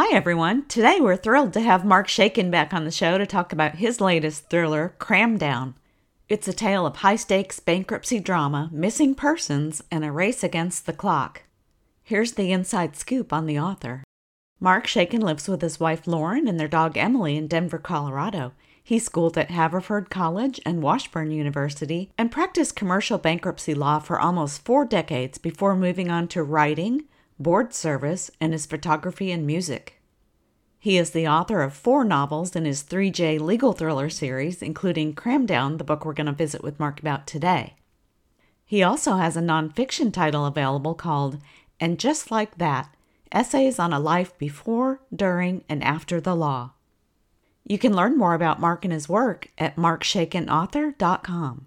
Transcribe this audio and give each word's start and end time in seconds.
Hi, 0.00 0.14
everyone. 0.14 0.64
Today 0.66 0.98
we're 1.00 1.16
thrilled 1.16 1.52
to 1.54 1.60
have 1.60 1.84
Mark 1.84 2.06
Shaiken 2.06 2.52
back 2.52 2.72
on 2.72 2.84
the 2.84 2.92
show 2.92 3.18
to 3.18 3.26
talk 3.26 3.52
about 3.52 3.78
his 3.78 4.00
latest 4.00 4.48
thriller, 4.48 4.94
Cramdown. 5.00 5.74
It's 6.28 6.46
a 6.46 6.52
tale 6.52 6.86
of 6.86 6.98
high 6.98 7.16
stakes 7.16 7.58
bankruptcy 7.58 8.20
drama, 8.20 8.70
missing 8.72 9.16
persons, 9.16 9.82
and 9.90 10.04
a 10.04 10.12
race 10.12 10.44
against 10.44 10.86
the 10.86 10.92
clock. 10.92 11.42
Here's 12.04 12.34
the 12.34 12.52
inside 12.52 12.94
scoop 12.94 13.32
on 13.32 13.46
the 13.46 13.58
author. 13.58 14.04
Mark 14.60 14.86
Shaiken 14.86 15.20
lives 15.20 15.48
with 15.48 15.62
his 15.62 15.80
wife 15.80 16.06
Loren 16.06 16.46
and 16.46 16.60
their 16.60 16.68
dog 16.68 16.96
Emily 16.96 17.36
in 17.36 17.48
Denver, 17.48 17.78
Colorado. 17.78 18.52
He 18.80 19.00
schooled 19.00 19.36
at 19.36 19.50
Haverford 19.50 20.10
College 20.10 20.60
and 20.64 20.80
Washburn 20.80 21.32
University 21.32 22.12
and 22.16 22.30
practiced 22.30 22.76
commercial 22.76 23.18
bankruptcy 23.18 23.74
law 23.74 23.98
for 23.98 24.20
almost 24.20 24.64
four 24.64 24.84
decades 24.84 25.38
before 25.38 25.74
moving 25.74 26.08
on 26.08 26.28
to 26.28 26.44
writing, 26.44 27.06
board 27.38 27.72
service, 27.72 28.30
and 28.40 28.52
his 28.52 28.66
photography 28.66 29.30
and 29.30 29.46
music. 29.46 30.00
He 30.78 30.96
is 30.96 31.10
the 31.10 31.26
author 31.26 31.62
of 31.62 31.74
four 31.74 32.04
novels 32.04 32.54
in 32.54 32.64
his 32.64 32.84
3J 32.84 33.40
legal 33.40 33.72
thriller 33.72 34.08
series, 34.08 34.62
including 34.62 35.14
Cramdown, 35.14 35.78
the 35.78 35.84
book 35.84 36.04
we're 36.04 36.12
going 36.12 36.26
to 36.26 36.32
visit 36.32 36.62
with 36.62 36.78
Mark 36.78 37.00
about 37.00 37.26
today. 37.26 37.74
He 38.64 38.82
also 38.82 39.16
has 39.16 39.36
a 39.36 39.40
nonfiction 39.40 40.12
title 40.12 40.46
available 40.46 40.94
called 40.94 41.38
And 41.80 41.98
Just 41.98 42.30
Like 42.30 42.58
That 42.58 42.94
Essays 43.32 43.78
on 43.78 43.92
a 43.92 44.00
Life 44.00 44.36
Before, 44.38 45.00
During, 45.14 45.64
and 45.68 45.82
After 45.82 46.20
the 46.20 46.36
Law. 46.36 46.72
You 47.64 47.78
can 47.78 47.94
learn 47.94 48.16
more 48.16 48.34
about 48.34 48.60
Mark 48.60 48.84
and 48.84 48.92
his 48.92 49.08
work 49.08 49.48
at 49.58 49.76
markshaikenauthor.com. 49.76 51.66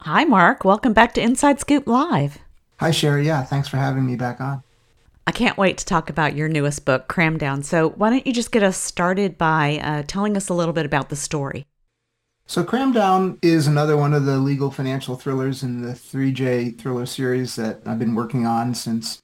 Hi, 0.00 0.24
Mark. 0.24 0.64
Welcome 0.64 0.92
back 0.92 1.14
to 1.14 1.22
Inside 1.22 1.60
Scoop 1.60 1.86
Live. 1.86 2.38
Hi, 2.80 2.92
Sherry. 2.92 3.26
Yeah, 3.26 3.42
thanks 3.42 3.66
for 3.66 3.76
having 3.76 4.06
me 4.06 4.14
back 4.14 4.40
on. 4.40 4.62
I 5.26 5.32
can't 5.32 5.58
wait 5.58 5.78
to 5.78 5.84
talk 5.84 6.08
about 6.08 6.36
your 6.36 6.48
newest 6.48 6.84
book, 6.84 7.08
Cramdown. 7.08 7.64
So, 7.64 7.90
why 7.90 8.08
don't 8.08 8.24
you 8.24 8.32
just 8.32 8.52
get 8.52 8.62
us 8.62 8.76
started 8.76 9.36
by 9.36 9.80
uh, 9.82 10.04
telling 10.06 10.36
us 10.36 10.48
a 10.48 10.54
little 10.54 10.72
bit 10.72 10.86
about 10.86 11.08
the 11.08 11.16
story? 11.16 11.66
So, 12.46 12.62
Cramdown 12.62 13.36
is 13.42 13.66
another 13.66 13.96
one 13.96 14.14
of 14.14 14.26
the 14.26 14.38
legal 14.38 14.70
financial 14.70 15.16
thrillers 15.16 15.64
in 15.64 15.82
the 15.82 15.92
3J 15.92 16.78
thriller 16.78 17.04
series 17.04 17.56
that 17.56 17.80
I've 17.84 17.98
been 17.98 18.14
working 18.14 18.46
on 18.46 18.76
since 18.76 19.20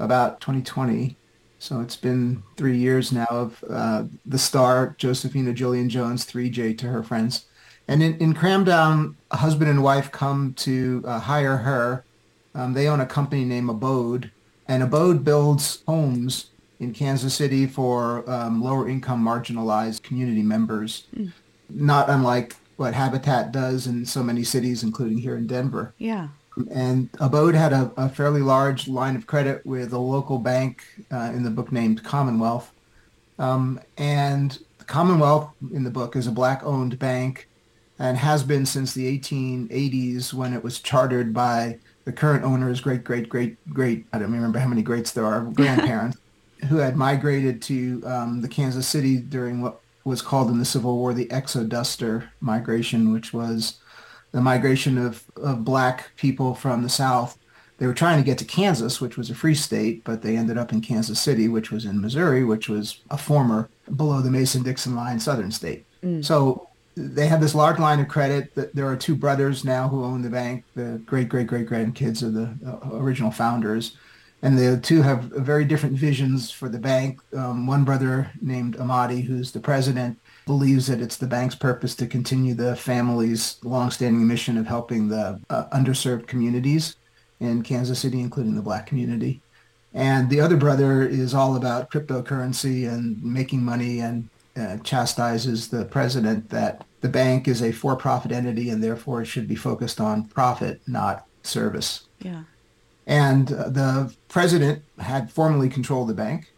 about 0.00 0.40
2020. 0.40 1.16
So, 1.60 1.80
it's 1.80 1.96
been 1.96 2.42
three 2.56 2.76
years 2.76 3.12
now 3.12 3.28
of 3.30 3.64
uh, 3.70 4.04
the 4.26 4.38
star, 4.38 4.96
Josephina 4.98 5.54
Jillian 5.54 5.86
Jones, 5.86 6.26
3J 6.26 6.76
to 6.78 6.88
her 6.88 7.04
friends. 7.04 7.46
And 7.86 8.02
in, 8.02 8.18
in 8.18 8.34
Cramdown, 8.34 9.14
a 9.30 9.36
husband 9.36 9.70
and 9.70 9.84
wife 9.84 10.10
come 10.10 10.52
to 10.54 11.04
uh, 11.06 11.20
hire 11.20 11.58
her 11.58 12.04
um, 12.54 12.74
they 12.74 12.88
own 12.88 13.00
a 13.00 13.06
company 13.06 13.44
named 13.44 13.70
Abode, 13.70 14.30
and 14.66 14.82
Abode 14.82 15.24
builds 15.24 15.82
homes 15.86 16.50
in 16.80 16.92
Kansas 16.92 17.34
City 17.34 17.66
for 17.66 18.28
um, 18.30 18.62
lower 18.62 18.88
income 18.88 19.24
marginalized 19.24 20.02
community 20.02 20.42
members, 20.42 21.06
mm. 21.16 21.32
not 21.68 22.08
unlike 22.08 22.56
what 22.76 22.94
Habitat 22.94 23.50
does 23.50 23.86
in 23.86 24.06
so 24.06 24.22
many 24.22 24.44
cities, 24.44 24.82
including 24.82 25.18
here 25.18 25.36
in 25.36 25.46
Denver. 25.46 25.94
Yeah. 25.98 26.28
And 26.72 27.08
Abode 27.20 27.54
had 27.54 27.72
a, 27.72 27.92
a 27.96 28.08
fairly 28.08 28.40
large 28.40 28.88
line 28.88 29.16
of 29.16 29.26
credit 29.26 29.64
with 29.66 29.92
a 29.92 29.98
local 29.98 30.38
bank 30.38 30.82
uh, 31.12 31.32
in 31.34 31.42
the 31.42 31.50
book 31.50 31.72
named 31.72 32.04
Commonwealth. 32.04 32.72
Um, 33.38 33.80
and 33.96 34.58
Commonwealth 34.86 35.50
in 35.72 35.84
the 35.84 35.90
book 35.90 36.16
is 36.16 36.26
a 36.26 36.32
black 36.32 36.62
owned 36.64 36.98
bank 36.98 37.48
and 37.98 38.16
has 38.16 38.42
been 38.42 38.64
since 38.64 38.94
the 38.94 39.18
1880s 39.18 40.32
when 40.32 40.52
it 40.54 40.62
was 40.62 40.80
chartered 40.80 41.32
by 41.34 41.78
the 42.08 42.12
current 42.14 42.42
owner's 42.42 42.80
great, 42.80 43.04
great, 43.04 43.28
great, 43.28 43.58
great, 43.68 44.06
I 44.14 44.18
don't 44.18 44.32
remember 44.32 44.58
how 44.58 44.66
many 44.66 44.80
greats 44.80 45.10
there 45.10 45.26
are, 45.26 45.42
grandparents, 45.42 46.16
who 46.70 46.78
had 46.78 46.96
migrated 46.96 47.60
to 47.62 48.02
um, 48.06 48.40
the 48.40 48.48
Kansas 48.48 48.88
City 48.88 49.18
during 49.18 49.60
what 49.60 49.82
was 50.04 50.22
called 50.22 50.48
in 50.48 50.58
the 50.58 50.64
Civil 50.64 50.96
War 50.96 51.12
the 51.12 51.26
Exoduster 51.26 52.30
migration, 52.40 53.12
which 53.12 53.34
was 53.34 53.80
the 54.32 54.40
migration 54.40 54.96
of, 54.96 55.22
of 55.36 55.66
black 55.66 56.16
people 56.16 56.54
from 56.54 56.82
the 56.82 56.88
South. 56.88 57.36
They 57.76 57.86
were 57.86 57.92
trying 57.92 58.16
to 58.16 58.24
get 58.24 58.38
to 58.38 58.46
Kansas, 58.46 59.02
which 59.02 59.18
was 59.18 59.28
a 59.28 59.34
free 59.34 59.54
state, 59.54 60.02
but 60.04 60.22
they 60.22 60.34
ended 60.34 60.56
up 60.56 60.72
in 60.72 60.80
Kansas 60.80 61.20
City, 61.20 61.46
which 61.46 61.70
was 61.70 61.84
in 61.84 62.00
Missouri, 62.00 62.42
which 62.42 62.70
was 62.70 63.02
a 63.10 63.18
former 63.18 63.68
below 63.96 64.22
the 64.22 64.30
Mason-Dixon 64.30 64.96
line 64.96 65.20
southern 65.20 65.50
state. 65.50 65.84
Mm. 66.02 66.24
So 66.24 66.67
they 66.98 67.26
have 67.26 67.40
this 67.40 67.54
large 67.54 67.78
line 67.78 68.00
of 68.00 68.08
credit. 68.08 68.54
That 68.54 68.74
there 68.74 68.86
are 68.86 68.96
two 68.96 69.14
brothers 69.14 69.64
now 69.64 69.88
who 69.88 70.04
own 70.04 70.22
the 70.22 70.30
bank, 70.30 70.64
the 70.74 71.00
great 71.06 71.28
great 71.28 71.46
great 71.46 71.68
grandkids 71.68 72.22
of 72.22 72.34
the 72.34 72.54
uh, 72.66 72.96
original 72.96 73.30
founders, 73.30 73.96
and 74.42 74.58
the 74.58 74.78
two 74.80 75.02
have 75.02 75.24
very 75.24 75.64
different 75.64 75.96
visions 75.96 76.50
for 76.50 76.68
the 76.68 76.78
bank. 76.78 77.20
Um, 77.36 77.66
one 77.66 77.84
brother 77.84 78.30
named 78.40 78.76
Amadi, 78.76 79.22
who's 79.22 79.52
the 79.52 79.60
president, 79.60 80.18
believes 80.46 80.86
that 80.86 81.00
it's 81.00 81.16
the 81.16 81.26
bank's 81.26 81.54
purpose 81.54 81.94
to 81.96 82.06
continue 82.06 82.54
the 82.54 82.76
family's 82.76 83.58
longstanding 83.62 84.26
mission 84.26 84.56
of 84.56 84.66
helping 84.66 85.08
the 85.08 85.40
uh, 85.50 85.64
underserved 85.72 86.26
communities 86.26 86.96
in 87.40 87.62
Kansas 87.62 88.00
City, 88.00 88.20
including 88.20 88.56
the 88.56 88.62
black 88.62 88.86
community. 88.86 89.40
And 89.94 90.28
the 90.28 90.40
other 90.40 90.56
brother 90.56 91.02
is 91.02 91.34
all 91.34 91.56
about 91.56 91.90
cryptocurrency 91.90 92.88
and 92.88 93.22
making 93.22 93.64
money 93.64 94.00
and 94.00 94.28
uh, 94.58 94.78
chastises 94.78 95.68
the 95.68 95.84
president 95.84 96.50
that 96.50 96.84
the 97.00 97.08
bank 97.08 97.46
is 97.46 97.62
a 97.62 97.72
for-profit 97.72 98.32
entity 98.32 98.70
and 98.70 98.82
therefore 98.82 99.22
it 99.22 99.26
should 99.26 99.46
be 99.46 99.54
focused 99.54 100.00
on 100.00 100.24
profit, 100.24 100.80
not 100.86 101.26
service. 101.42 102.06
Yeah. 102.20 102.42
And 103.06 103.52
uh, 103.52 103.70
the 103.70 104.14
president 104.28 104.82
had 104.98 105.30
formally 105.30 105.68
controlled 105.68 106.08
the 106.08 106.14
bank, 106.14 106.52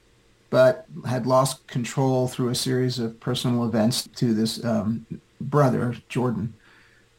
but 0.48 0.86
had 1.06 1.26
lost 1.26 1.66
control 1.68 2.26
through 2.26 2.48
a 2.48 2.54
series 2.54 2.98
of 2.98 3.20
personal 3.20 3.64
events 3.64 4.08
to 4.16 4.34
this 4.34 4.64
um, 4.64 5.06
brother, 5.40 5.96
Jordan. 6.08 6.54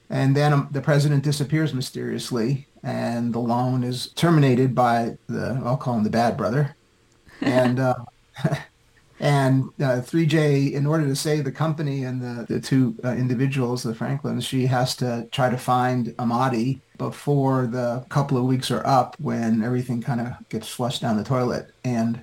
And 0.10 0.36
then 0.36 0.52
um, 0.52 0.68
the 0.72 0.82
president 0.82 1.24
disappears 1.24 1.74
mysteriously, 1.74 2.68
and 2.84 3.34
the 3.34 3.40
loan 3.40 3.84
is 3.84 4.08
terminated 4.10 4.76
by 4.76 5.18
the, 5.28 5.62
I'll 5.64 5.78
call 5.78 5.96
him 5.96 6.04
the 6.04 6.10
bad 6.10 6.36
brother. 6.36 6.76
And 7.40 7.80
uh, 7.80 7.96
And 9.22 9.66
uh, 9.80 10.02
3J, 10.02 10.74
in 10.74 10.88
order 10.88 11.06
to 11.06 11.16
save 11.16 11.44
the 11.44 11.52
company 11.52 12.06
and 12.06 12.20
the, 12.20 12.46
the 12.52 12.60
two 12.60 12.96
uh, 13.04 13.10
individuals, 13.10 13.84
the 13.84 13.94
Franklins, 13.94 14.44
she 14.44 14.66
has 14.66 14.96
to 14.96 15.28
try 15.32 15.48
to 15.48 15.60
find 15.60 16.16
Amadi 16.18 16.82
before 16.98 17.68
the 17.68 18.04
couple 18.10 18.36
of 18.36 18.46
weeks 18.46 18.72
are 18.72 18.86
up 18.86 19.16
when 19.20 19.64
everything 19.64 20.02
kind 20.02 20.22
of 20.22 20.34
gets 20.50 20.68
flushed 20.68 21.04
down 21.04 21.18
the 21.18 21.24
toilet. 21.24 21.70
And 21.84 22.22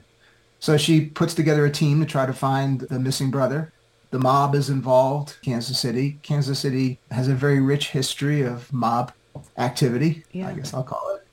so 0.58 0.76
she 0.76 1.06
puts 1.06 1.34
together 1.34 1.64
a 1.64 1.70
team 1.70 2.00
to 2.00 2.06
try 2.06 2.26
to 2.26 2.32
find 2.32 2.80
the 2.80 2.98
missing 2.98 3.30
brother. 3.30 3.72
The 4.10 4.18
mob 4.18 4.56
is 4.56 4.68
involved, 4.68 5.36
Kansas 5.40 5.78
City. 5.78 6.18
Kansas 6.24 6.58
City 6.58 6.98
has 7.12 7.28
a 7.28 7.34
very 7.34 7.60
rich 7.60 7.90
history 7.90 8.42
of 8.42 8.72
mob 8.72 9.12
activity, 9.56 10.24
yeah. 10.32 10.48
I 10.48 10.54
guess 10.54 10.74
I'll 10.74 10.82
call 10.82 11.14
it. 11.14 11.24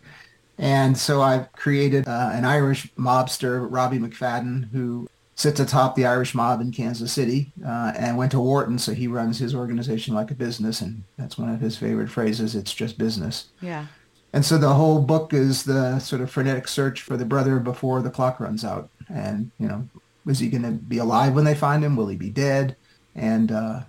And 0.59 0.96
so 0.96 1.24
I've 1.24 1.52
created 1.53 2.08
uh, 2.08 2.30
an 2.34 2.46
Irish 2.46 2.88
mobster, 2.94 3.66
Robbie 3.68 3.97
McFadden, 3.97 4.70
who 4.72 5.08
sits 5.35 5.59
atop 5.59 5.96
the 5.96 6.05
Irish 6.05 6.34
mob 6.34 6.61
in 6.61 6.72
Kansas 6.72 7.11
City 7.11 7.52
uh, 7.66 7.91
and 7.97 8.17
went 8.17 8.32
to 8.32 8.40
Wharton, 8.40 8.79
so 8.79 8.93
he 8.93 9.08
runs 9.08 9.37
his 9.37 9.53
organization 9.53 10.16
like 10.16 10.32
a 10.32 10.35
business, 10.35 10.79
and 10.82 11.03
that's 11.17 11.37
one 11.37 11.49
of 11.49 11.59
his 11.59 11.78
favorite 11.78 12.09
phrases. 12.09 12.55
It's 12.55 12.73
just 12.73 12.97
business. 12.97 13.47
Yeah. 13.61 13.87
And 14.32 14.46
so 14.46 14.58
the 14.58 14.73
whole 14.73 15.02
book 15.02 15.34
is 15.34 15.64
the 15.64 15.99
sort 15.99 16.22
of 16.22 16.32
frenetic 16.32 16.67
search 16.67 17.02
for 17.02 17.17
the 17.17 17.26
brother 17.26 17.59
before 17.59 18.02
the 18.02 18.09
clock 18.09 18.40
runs 18.40 18.66
out. 18.66 18.90
And, 19.09 19.52
you 19.59 19.67
know, 19.67 19.87
is 20.28 20.40
he 20.40 20.49
going 20.49 20.64
to 20.64 20.72
be 20.72 20.97
alive 20.97 21.34
when 21.34 21.46
they 21.46 21.55
find 21.55 21.84
him? 21.84 21.96
Will 21.96 22.08
he 22.08 22.17
be 22.17 22.29
dead? 22.29 22.76
And 23.16 23.52
uh, 23.52 23.82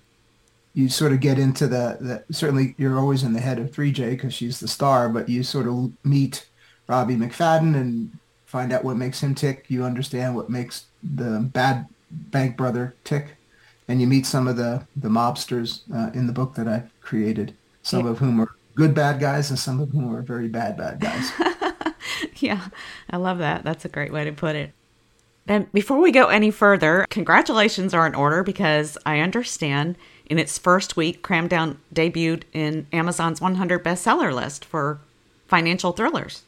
you 0.74 0.88
sort 0.88 1.12
of 1.12 1.20
get 1.20 1.38
into 1.38 1.66
the, 1.66 2.24
the, 2.28 2.34
certainly 2.34 2.74
you're 2.78 2.98
always 2.98 3.22
in 3.22 3.32
the 3.32 3.40
head 3.40 3.58
of 3.58 3.72
3J 3.72 4.10
because 4.10 4.34
she's 4.34 4.60
the 4.60 4.68
star, 4.68 5.08
but 5.08 5.28
you 5.28 5.42
sort 5.42 5.66
of 5.66 5.92
meet 6.04 6.46
Robbie 6.86 7.16
McFadden 7.16 7.74
and 7.74 8.16
find 8.46 8.72
out 8.72 8.84
what 8.84 8.96
makes 8.96 9.22
him 9.22 9.34
tick. 9.34 9.66
You 9.68 9.84
understand 9.84 10.34
what 10.34 10.48
makes 10.48 10.86
the 11.02 11.40
bad 11.52 11.86
bank 12.10 12.56
brother 12.56 12.94
tick, 13.04 13.36
and 13.88 14.00
you 14.00 14.06
meet 14.06 14.24
some 14.26 14.48
of 14.48 14.56
the 14.56 14.86
the 14.96 15.08
mobsters 15.08 15.82
uh, 15.94 16.10
in 16.12 16.26
the 16.26 16.32
book 16.32 16.54
that 16.54 16.66
I've 16.66 16.90
created. 17.00 17.54
Some 17.82 18.04
yeah. 18.04 18.12
of 18.12 18.18
whom 18.18 18.40
are 18.40 18.54
good 18.74 18.94
bad 18.94 19.20
guys, 19.20 19.50
and 19.50 19.58
some 19.58 19.80
of 19.80 19.90
whom 19.90 20.14
are 20.14 20.22
very 20.22 20.48
bad 20.48 20.76
bad 20.76 21.00
guys. 21.00 21.32
yeah, 22.36 22.68
I 23.10 23.16
love 23.18 23.38
that. 23.38 23.64
That's 23.64 23.84
a 23.84 23.90
great 23.90 24.12
way 24.12 24.24
to 24.24 24.32
put 24.32 24.56
it. 24.56 24.72
And 25.48 25.70
before 25.72 26.00
we 26.00 26.10
go 26.10 26.26
any 26.26 26.50
further, 26.50 27.06
congratulations 27.08 27.94
are 27.94 28.06
in 28.06 28.16
order 28.16 28.42
because 28.42 28.98
I 29.06 29.20
understand 29.20 29.96
in 30.28 30.38
its 30.38 30.58
first 30.58 30.96
week, 30.96 31.22
Cramdown 31.22 31.76
debuted 31.94 32.42
in 32.52 32.86
Amazon's 32.92 33.40
100 33.40 33.84
bestseller 33.84 34.34
list 34.34 34.64
for 34.64 34.98
financial 35.46 35.92
thrillers. 35.92 36.42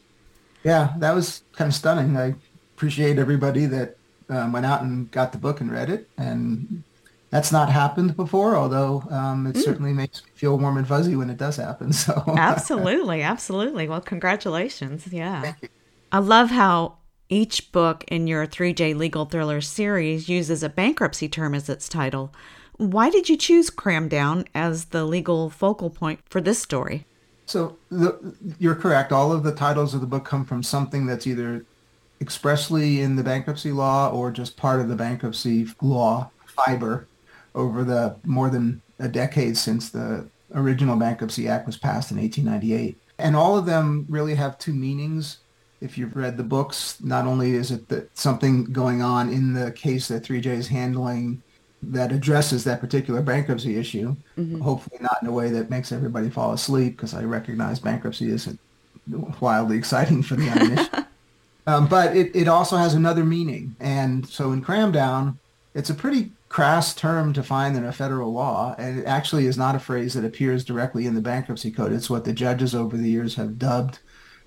Yeah, 0.63 0.93
that 0.97 1.15
was 1.15 1.43
kind 1.53 1.69
of 1.69 1.75
stunning. 1.75 2.17
I 2.17 2.35
appreciate 2.75 3.17
everybody 3.17 3.65
that 3.65 3.97
um, 4.29 4.51
went 4.51 4.65
out 4.65 4.81
and 4.81 5.09
got 5.11 5.31
the 5.31 5.37
book 5.37 5.61
and 5.61 5.71
read 5.71 5.89
it. 5.89 6.09
And 6.17 6.83
that's 7.29 7.51
not 7.51 7.71
happened 7.71 8.15
before, 8.15 8.55
although 8.55 9.03
um, 9.09 9.47
it 9.47 9.55
mm. 9.55 9.61
certainly 9.61 9.93
makes 9.93 10.23
me 10.23 10.31
feel 10.35 10.57
warm 10.57 10.77
and 10.77 10.87
fuzzy 10.87 11.15
when 11.15 11.29
it 11.29 11.37
does 11.37 11.57
happen. 11.57 11.93
So 11.99 12.23
absolutely, 12.37 13.21
absolutely. 13.21 13.87
Well, 13.87 14.01
congratulations. 14.01 15.07
Yeah, 15.11 15.53
I 16.11 16.19
love 16.19 16.49
how 16.49 16.97
each 17.27 17.71
book 17.71 18.03
in 18.07 18.25
your 18.25 18.47
3J 18.47 18.95
Legal 18.95 19.25
Thriller 19.25 19.61
series 19.61 20.29
uses 20.29 20.63
a 20.63 20.69
bankruptcy 20.69 21.27
term 21.27 21.53
as 21.53 21.69
its 21.69 21.89
title. 21.89 22.33
Why 22.77 23.09
did 23.09 23.27
you 23.27 23.35
choose 23.35 23.69
Cramdown 23.69 24.47
as 24.55 24.85
the 24.85 25.03
legal 25.03 25.49
focal 25.49 25.89
point 25.89 26.21
for 26.29 26.39
this 26.39 26.61
story? 26.61 27.05
So 27.49 27.77
the, 27.89 28.35
you're 28.59 28.75
correct. 28.75 29.11
All 29.11 29.31
of 29.31 29.43
the 29.43 29.53
titles 29.53 29.95
of 29.95 30.01
the 30.01 30.07
book 30.07 30.23
come 30.23 30.45
from 30.45 30.61
something 30.61 31.07
that's 31.07 31.25
either 31.25 31.65
expressly 32.21 33.01
in 33.01 33.15
the 33.15 33.23
bankruptcy 33.23 33.71
law 33.71 34.11
or 34.11 34.29
just 34.31 34.55
part 34.55 34.79
of 34.81 34.87
the 34.87 34.95
bankruptcy 34.95 35.67
law 35.81 36.29
fiber 36.45 37.07
over 37.55 37.83
the 37.83 38.15
more 38.23 38.49
than 38.49 38.81
a 38.99 39.07
decade 39.07 39.57
since 39.57 39.89
the 39.89 40.27
original 40.53 40.95
Bankruptcy 40.95 41.47
Act 41.47 41.65
was 41.65 41.77
passed 41.77 42.11
in 42.11 42.17
1898. 42.17 42.97
And 43.17 43.35
all 43.35 43.57
of 43.57 43.65
them 43.65 44.05
really 44.09 44.35
have 44.35 44.59
two 44.59 44.73
meanings 44.73 45.39
if 45.81 45.97
you've 45.97 46.15
read 46.15 46.37
the 46.37 46.43
books, 46.43 47.01
not 47.01 47.25
only 47.25 47.51
is 47.51 47.71
it 47.71 47.87
that 47.87 48.15
something 48.17 48.65
going 48.65 49.01
on 49.01 49.29
in 49.29 49.53
the 49.53 49.71
case 49.71 50.09
that 50.09 50.23
3J 50.23 50.45
is 50.45 50.67
handling 50.67 51.41
that 51.81 52.11
addresses 52.11 52.63
that 52.63 52.81
particular 52.81 53.21
bankruptcy 53.21 53.77
issue, 53.77 54.15
mm-hmm. 54.37 54.59
hopefully 54.59 54.97
not 55.01 55.17
in 55.21 55.27
a 55.27 55.31
way 55.31 55.49
that 55.49 55.69
makes 55.69 55.91
everybody 55.91 56.29
fall 56.29 56.53
asleep, 56.53 56.97
because 56.97 57.13
I 57.13 57.23
recognize 57.23 57.79
bankruptcy 57.79 58.29
isn't 58.31 58.59
wildly 59.39 59.77
exciting 59.77 60.21
for 60.21 60.35
the 60.35 60.49
uninitiated. 60.49 61.05
um, 61.67 61.87
but 61.87 62.15
it, 62.15 62.35
it 62.35 62.47
also 62.47 62.77
has 62.77 62.93
another 62.93 63.23
meaning. 63.23 63.75
And 63.79 64.27
so 64.27 64.51
in 64.51 64.63
Cramdown, 64.63 65.37
it's 65.73 65.89
a 65.89 65.95
pretty 65.95 66.31
crass 66.49 66.95
term 66.95 67.31
to 67.33 67.43
find 67.43 67.77
in 67.77 67.85
a 67.85 67.93
federal 67.93 68.33
law, 68.33 68.75
and 68.77 68.99
it 68.99 69.05
actually 69.05 69.45
is 69.45 69.57
not 69.57 69.75
a 69.75 69.79
phrase 69.79 70.15
that 70.15 70.25
appears 70.25 70.65
directly 70.65 71.05
in 71.05 71.15
the 71.15 71.21
bankruptcy 71.21 71.71
code. 71.71 71.93
It's 71.93 72.09
what 72.09 72.25
the 72.25 72.33
judges 72.33 72.75
over 72.75 72.97
the 72.97 73.09
years 73.09 73.35
have 73.35 73.59
dubbed 73.59 73.99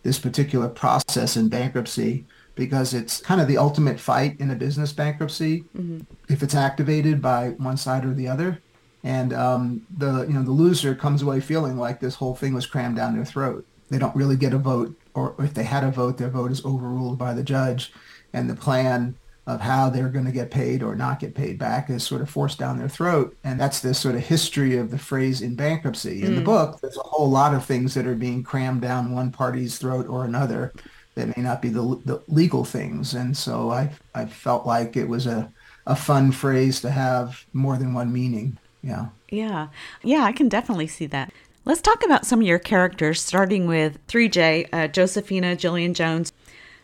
this 0.03 0.19
particular 0.19 0.69
process 0.69 1.37
in 1.37 1.49
bankruptcy 1.49 2.25
because 2.55 2.95
it's 2.95 3.21
kind 3.21 3.41
of 3.41 3.49
the 3.49 3.59
ultimate 3.59 3.99
fight 3.99 4.39
in 4.41 4.51
a 4.51 4.55
business 4.55 4.93
bankruptcy 4.93 5.65
mm-hmm. 5.77 6.01
if 6.29 6.43
it's 6.43 6.55
activated 6.55 7.23
by 7.23 7.51
one 7.51 7.77
side 7.77 8.05
or 8.05 8.15
the 8.15 8.29
other 8.29 8.61
and 9.05 9.33
um, 9.33 9.85
the 9.99 10.25
you 10.27 10.35
know 10.35 10.43
the 10.43 10.51
loser 10.51 10.95
comes 10.95 11.23
away 11.23 11.41
feeling 11.41 11.77
like 11.77 12.01
this 12.01 12.15
whole 12.15 12.35
thing 12.35 12.55
was 12.55 12.67
crammed 12.67 12.97
down 12.97 13.15
their 13.15 13.25
throat 13.25 13.67
they 13.91 13.99
don't 13.99 14.15
really 14.17 14.37
get 14.37 14.53
a 14.53 14.59
vote 14.59 14.95
or 15.15 15.35
if 15.39 15.55
they 15.55 15.65
had 15.65 15.85
a 15.85 15.91
vote 15.91 16.19
their 16.19 16.31
vote 16.31 16.51
is 16.51 16.65
overruled 16.65 17.19
by 17.19 17.33
the 17.33 17.43
judge 17.43 17.93
and 18.33 18.49
the 18.49 18.57
plan 18.57 19.15
of 19.47 19.61
how 19.61 19.91
they're 19.91 20.09
going 20.09 20.25
to 20.25 20.33
get 20.33 20.51
paid 20.51 20.83
or 20.83 20.95
not 20.95 21.19
get 21.19 21.35
paid 21.35 21.59
back 21.59 21.91
is 21.91 22.05
sort 22.05 22.21
of 22.21 22.31
forced 22.31 22.59
down 22.59 22.79
their 22.79 22.89
throat. 22.89 23.37
And 23.43 23.61
that's 23.61 23.81
this 23.81 23.99
sort 23.99 24.15
of 24.15 24.21
history 24.21 24.77
of 24.77 24.91
the 24.93 24.99
phrase 24.99 25.43
in 25.43 25.57
bankruptcy. 25.57 26.23
In 26.23 26.33
mm. 26.33 26.35
the 26.37 26.43
book, 26.43 26.81
there's 26.81 26.97
a 26.97 27.01
whole 27.01 27.29
lot 27.29 27.53
of 27.53 27.65
things 27.65 27.95
that 27.95 28.07
are 28.07 28.15
being 28.15 28.45
crammed 28.45 28.83
down 28.83 29.13
one 29.13 29.33
party's 29.33 29.79
throat 29.79 30.07
or 30.07 30.25
another 30.25 30.73
that 31.15 31.37
may 31.37 31.43
not 31.43 31.61
be 31.61 31.69
the, 31.69 31.83
the 32.05 32.23
legal 32.29 32.65
things. 32.65 33.15
And 33.15 33.37
so 33.37 33.71
I, 33.71 33.91
I 34.15 34.27
felt 34.27 34.67
like 34.67 34.97
it 34.97 35.09
was 35.09 35.27
a, 35.27 35.53
a 35.87 35.97
fun 35.97 36.33
phrase 36.33 36.81
to 36.81 36.91
have 36.91 37.45
more 37.53 37.77
than 37.77 37.95
one 37.95 38.13
meaning. 38.13 38.59
Yeah. 38.83 39.07
Yeah. 39.29 39.69
Yeah, 40.03 40.25
I 40.25 40.33
can 40.33 40.49
definitely 40.49 40.87
see 40.87 41.07
that. 41.07 41.33
Let's 41.65 41.81
talk 41.81 42.05
about 42.05 42.27
some 42.27 42.41
of 42.41 42.47
your 42.47 42.59
characters, 42.59 43.21
starting 43.21 43.67
with 43.67 44.05
3J, 44.09 44.69
uh, 44.73 44.89
Josephina 44.89 45.55
Jillian 45.55 45.95
Jones 45.95 46.33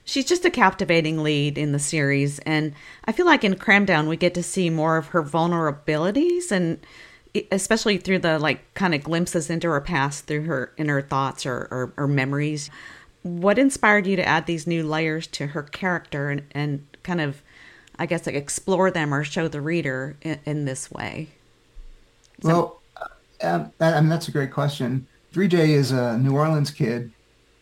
she's 0.08 0.24
just 0.24 0.46
a 0.46 0.50
captivating 0.50 1.22
lead 1.22 1.58
in 1.58 1.72
the 1.72 1.78
series 1.78 2.38
and 2.40 2.72
i 3.04 3.12
feel 3.12 3.26
like 3.26 3.44
in 3.44 3.54
cramdown 3.54 4.08
we 4.08 4.16
get 4.16 4.32
to 4.32 4.42
see 4.42 4.70
more 4.70 4.96
of 4.96 5.08
her 5.08 5.22
vulnerabilities 5.22 6.50
and 6.50 6.80
especially 7.52 7.98
through 7.98 8.18
the 8.18 8.38
like 8.38 8.72
kind 8.74 8.94
of 8.94 9.02
glimpses 9.02 9.50
into 9.50 9.68
her 9.68 9.80
past 9.80 10.26
through 10.26 10.44
her 10.44 10.72
inner 10.78 11.02
thoughts 11.02 11.44
or, 11.44 11.68
or, 11.70 11.92
or 11.98 12.08
memories 12.08 12.70
what 13.22 13.58
inspired 13.58 14.06
you 14.06 14.16
to 14.16 14.26
add 14.26 14.46
these 14.46 14.66
new 14.66 14.82
layers 14.82 15.26
to 15.26 15.48
her 15.48 15.62
character 15.62 16.30
and, 16.30 16.42
and 16.52 16.86
kind 17.02 17.20
of 17.20 17.42
i 17.98 18.06
guess 18.06 18.26
like 18.26 18.34
explore 18.34 18.90
them 18.90 19.12
or 19.12 19.24
show 19.24 19.48
the 19.48 19.60
reader 19.60 20.16
in, 20.22 20.38
in 20.44 20.64
this 20.64 20.90
way 20.90 21.28
so, 22.42 22.48
well 22.48 22.74
um, 23.40 23.72
that, 23.78 23.94
I 23.94 24.00
mean, 24.00 24.08
that's 24.08 24.28
a 24.28 24.32
great 24.32 24.52
question 24.52 25.06
3j 25.34 25.68
is 25.68 25.90
a 25.90 26.18
new 26.18 26.34
orleans 26.34 26.70
kid 26.70 27.12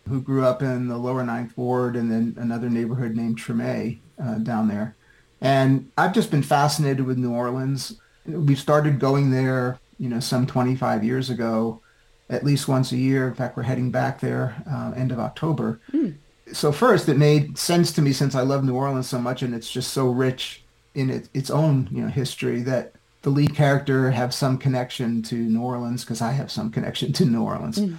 who 0.09 0.21
grew 0.21 0.45
up 0.45 0.63
in 0.63 0.89
the 0.89 0.97
lower 0.97 1.25
ninth 1.25 1.57
ward 1.57 1.97
and 1.97 2.11
then 2.11 2.35
another 2.39 2.71
neighborhood 2.71 3.17
named 3.17 3.39
Treme 3.39 3.99
uh, 4.23 4.35
down 4.37 4.69
there. 4.69 4.95
And 5.41 5.91
I've 5.99 6.15
just 6.15 6.31
been 6.31 6.43
fascinated 6.43 7.05
with 7.05 7.19
New 7.19 7.33
Orleans. 7.33 8.01
We 8.25 8.55
started 8.55 8.99
going 8.99 9.31
there, 9.31 9.79
you 9.99 10.09
know, 10.09 10.21
some 10.21 10.47
25 10.47 11.05
years 11.05 11.31
ago, 11.31 11.81
at 12.29 12.45
least 12.45 12.69
once 12.69 12.93
a 12.93 12.97
year. 12.97 13.29
In 13.29 13.35
fact, 13.35 13.57
we're 13.57 13.63
heading 13.63 13.91
back 13.91 14.21
there 14.21 14.63
uh, 14.71 14.93
end 14.97 15.13
of 15.13 15.19
October. 15.19 15.81
Mm. 15.93 16.17
So 16.53 16.73
first, 16.73 17.09
it 17.09 17.17
made 17.17 17.59
sense 17.59 17.93
to 17.93 18.03
me 18.03 18.13
since 18.13 18.35
I 18.35 18.43
love 18.43 18.65
New 18.65 18.75
Orleans 18.75 19.09
so 19.09 19.21
much, 19.21 19.43
and 19.43 19.55
it's 19.55 19.71
just 19.71 19.93
so 19.93 20.09
rich 20.09 20.63
in 20.95 21.11
it, 21.11 21.29
its 21.35 21.51
own, 21.51 21.89
you 21.91 22.03
know, 22.03 22.09
history 22.09 22.63
that 22.63 22.93
the 23.23 23.31
lead 23.31 23.55
character 23.55 24.11
have 24.11 24.33
some 24.33 24.57
connection 24.57 25.23
to 25.25 25.35
New 25.35 25.63
Orleans 25.63 26.05
because 26.05 26.23
I 26.23 26.33
have 26.33 26.51
some 26.51 26.71
connection 26.71 27.13
to 27.15 27.25
New 27.25 27.43
Orleans. 27.43 27.79
Mm 27.79 27.99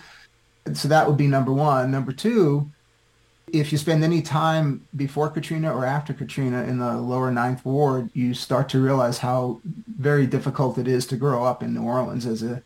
so 0.73 0.87
that 0.87 1.07
would 1.07 1.17
be 1.17 1.27
number 1.27 1.53
one. 1.53 1.91
Number 1.91 2.11
two, 2.11 2.69
if 3.51 3.71
you 3.71 3.77
spend 3.77 4.03
any 4.03 4.21
time 4.21 4.87
before 4.95 5.29
Katrina 5.29 5.73
or 5.73 5.85
after 5.85 6.13
Katrina 6.13 6.63
in 6.63 6.79
the 6.79 6.97
lower 6.97 7.31
ninth 7.31 7.63
ward, 7.63 8.09
you 8.13 8.33
start 8.33 8.67
to 8.69 8.81
realize 8.81 9.19
how 9.19 9.61
very 9.63 10.27
difficult 10.27 10.77
it 10.77 10.87
is 10.87 11.05
to 11.07 11.15
grow 11.15 11.43
up 11.43 11.63
in 11.63 11.73
New 11.73 11.83
Orleans 11.83 12.25
as 12.25 12.43
a, 12.43 12.61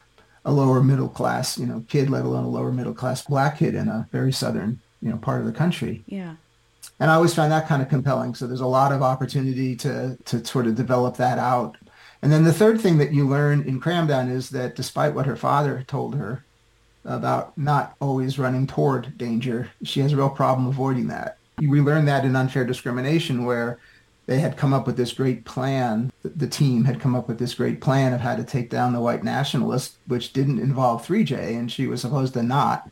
a 0.46 0.52
lower 0.52 0.82
middle 0.82 1.10
class, 1.10 1.58
you 1.58 1.66
know, 1.66 1.84
kid, 1.88 2.10
let 2.10 2.26
alone 2.26 2.44
a 2.44 2.50
lower 2.50 2.72
middle 2.72 2.94
class 2.94 3.24
black 3.24 3.60
kid 3.60 3.76
in 3.76 3.88
a 3.88 4.08
very 4.12 4.32
southern, 4.32 4.80
you 5.02 5.10
know, 5.10 5.18
part 5.18 5.40
of 5.40 5.46
the 5.46 5.52
country. 5.52 6.04
Yeah. 6.08 6.36
And 7.00 7.12
I 7.12 7.16
always 7.16 7.34
find 7.34 7.52
that 7.52 7.68
kind 7.68 7.82
of 7.82 7.90
compelling. 7.90 8.36
So 8.36 8.48
there's 8.48 8.62
a 8.62 8.68
lot 8.68 8.92
of 8.92 9.02
opportunity 9.02 9.76
to 9.78 10.18
to 10.26 10.46
sort 10.46 10.68
of 10.68 10.76
develop 10.76 11.18
that 11.18 11.40
out. 11.40 11.78
And 12.22 12.32
then 12.32 12.44
the 12.44 12.54
third 12.54 12.80
thing 12.80 12.98
that 13.00 13.14
you 13.14 13.28
learn 13.28 13.64
in 13.64 13.82
Cramdown 13.82 14.30
is 14.30 14.50
that 14.52 14.76
despite 14.76 15.16
what 15.16 15.26
her 15.26 15.36
father 15.36 15.84
told 15.88 16.16
her, 16.16 16.44
about 17.06 17.58
not 17.58 17.96
always 18.00 18.38
running 18.38 18.68
toward 18.68 19.18
danger. 19.18 19.72
She 19.84 20.02
has 20.02 20.14
a 20.14 20.18
real 20.18 20.30
problem 20.30 20.68
avoiding 20.68 21.08
that. 21.08 21.38
We 21.58 21.82
learned 21.82 22.08
that 22.08 22.26
in 22.26 22.36
unfair 22.36 22.66
discrimination 22.66 23.46
where 23.46 23.80
they 24.28 24.40
had 24.40 24.58
come 24.58 24.74
up 24.74 24.88
with 24.88 24.98
this 24.98 25.14
great 25.14 25.46
plan. 25.46 26.12
The 26.24 26.48
team 26.48 26.86
had 26.86 27.00
come 27.00 27.16
up 27.16 27.28
with 27.28 27.40
this 27.40 27.56
great 27.56 27.82
plan 27.82 28.14
of 28.14 28.22
how 28.22 28.36
to 28.36 28.44
take 28.44 28.70
down 28.70 28.94
the 28.94 29.02
white 29.02 29.24
nationalists, 29.24 29.98
which 30.08 30.34
didn't 30.34 30.60
involve 30.60 31.06
3J, 31.06 31.58
and 31.58 31.72
she 31.72 31.88
was 31.88 32.02
supposed 32.02 32.34
to 32.36 32.44
not, 32.44 32.90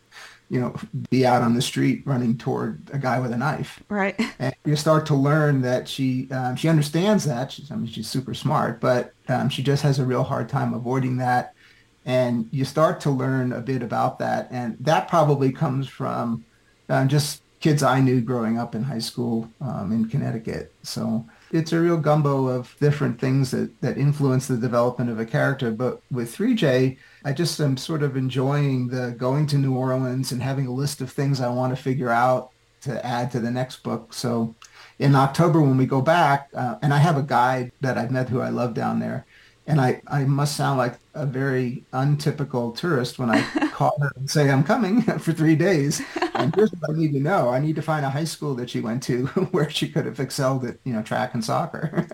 you 0.50 0.60
know, 0.60 0.76
be 1.10 1.26
out 1.26 1.42
on 1.42 1.54
the 1.54 1.62
street 1.62 2.02
running 2.06 2.38
toward 2.38 2.82
a 2.92 2.98
guy 2.98 3.20
with 3.20 3.32
a 3.32 3.38
knife. 3.38 3.82
Right. 3.90 4.20
And 4.40 4.56
you 4.66 4.76
start 4.76 5.06
to 5.08 5.16
learn 5.16 5.62
that 5.62 5.88
she 5.88 6.30
um, 6.32 6.56
she 6.56 6.68
understands 6.68 7.26
that. 7.26 7.52
She's, 7.52 7.72
I 7.72 7.76
mean, 7.76 7.88
she's 7.88 8.10
super 8.10 8.34
smart, 8.34 8.80
but 8.80 9.14
um, 9.28 9.50
she 9.50 9.62
just 9.64 9.84
has 9.84 10.00
a 10.00 10.06
real 10.06 10.24
hard 10.24 10.50
time 10.50 10.74
avoiding 10.74 11.18
that 11.18 11.54
and 12.06 12.48
you 12.52 12.66
start 12.66 13.02
to 13.02 13.10
learn 13.10 13.52
a 13.52 13.60
bit 13.60 13.84
about 13.84 14.20
that 14.20 14.48
and 14.52 14.78
that 14.80 15.08
probably 15.08 15.52
comes 15.52 15.88
from 15.88 16.44
uh, 16.90 17.06
just 17.06 17.42
kids 17.60 17.84
i 17.84 18.00
knew 18.00 18.22
growing 18.22 18.58
up 18.58 18.74
in 18.76 18.84
high 18.84 19.00
school 19.00 19.50
um, 19.62 19.92
in 19.92 20.08
connecticut. 20.08 20.72
So 20.84 21.26
it's 21.52 21.74
a 21.74 21.80
real 21.80 21.98
gumbo 21.98 22.48
of 22.48 22.76
different 22.80 23.20
things 23.20 23.52
that, 23.52 23.82
that 23.82 23.98
influence 23.98 24.48
the 24.48 24.58
development 24.58 25.10
of 25.10 25.20
a 25.20 25.26
character. 25.26 25.72
But 25.72 26.02
with 26.12 26.36
3j 26.36 26.98
i 27.26 27.34
just 27.34 27.60
am 27.60 27.78
sort 27.78 28.04
of 28.04 28.16
enjoying 28.16 28.88
the 28.88 29.12
going 29.12 29.46
to 29.48 29.58
new 29.58 29.76
orleans 29.76 30.32
and 30.32 30.42
having 30.42 30.68
a 30.68 30.74
list 30.74 31.02
of 31.02 31.12
things 31.12 31.42
i 31.42 31.50
want 31.50 31.76
to 31.76 31.82
figure 31.82 32.10
out 32.10 32.52
to 32.82 33.06
add 33.06 33.30
to 33.30 33.42
the 33.42 33.52
next 33.52 33.84
book. 33.84 34.14
So 34.14 34.56
in 35.00 35.16
october 35.16 35.62
when 35.62 35.78
we 35.78 35.86
go 35.86 36.02
back 36.02 36.50
uh, 36.54 36.76
and 36.82 36.94
i 36.94 36.98
have 36.98 37.18
a 37.18 37.24
guide 37.24 37.72
that 37.82 37.98
i've 37.98 38.12
met 38.12 38.30
who 38.30 38.42
i 38.42 38.50
love 38.50 38.74
down 38.74 39.00
there 39.00 39.26
and 39.70 39.80
I, 39.80 40.02
I 40.08 40.26
must 40.26 40.58
sound 40.58 40.80
like 40.80 40.96
a 41.14 41.26
very 41.26 41.86
untypical 41.94 42.72
tourist 42.72 43.20
when 43.20 43.30
I 43.30 43.42
call 43.74 43.98
her 44.02 44.12
and 44.16 44.30
say 44.30 44.50
I'm 44.50 44.64
coming 44.64 45.02
for 45.20 45.32
three 45.32 45.56
days. 45.56 46.02
And 46.34 46.54
here's 46.56 46.72
what 46.72 46.96
I 46.96 46.98
need 46.98 47.14
to 47.14 47.20
know. 47.20 47.50
I 47.50 47.60
need 47.60 47.76
to 47.76 47.82
find 47.82 48.04
a 48.06 48.10
high 48.10 48.24
school 48.24 48.56
that 48.56 48.70
she 48.70 48.80
went 48.82 49.04
to 49.04 49.28
where 49.52 49.70
she 49.70 49.88
could 49.90 50.06
have 50.06 50.20
excelled 50.20 50.66
at, 50.66 50.78
you 50.84 50.94
know, 50.94 51.04
track 51.04 51.36
and 51.36 51.46
soccer. 51.46 52.08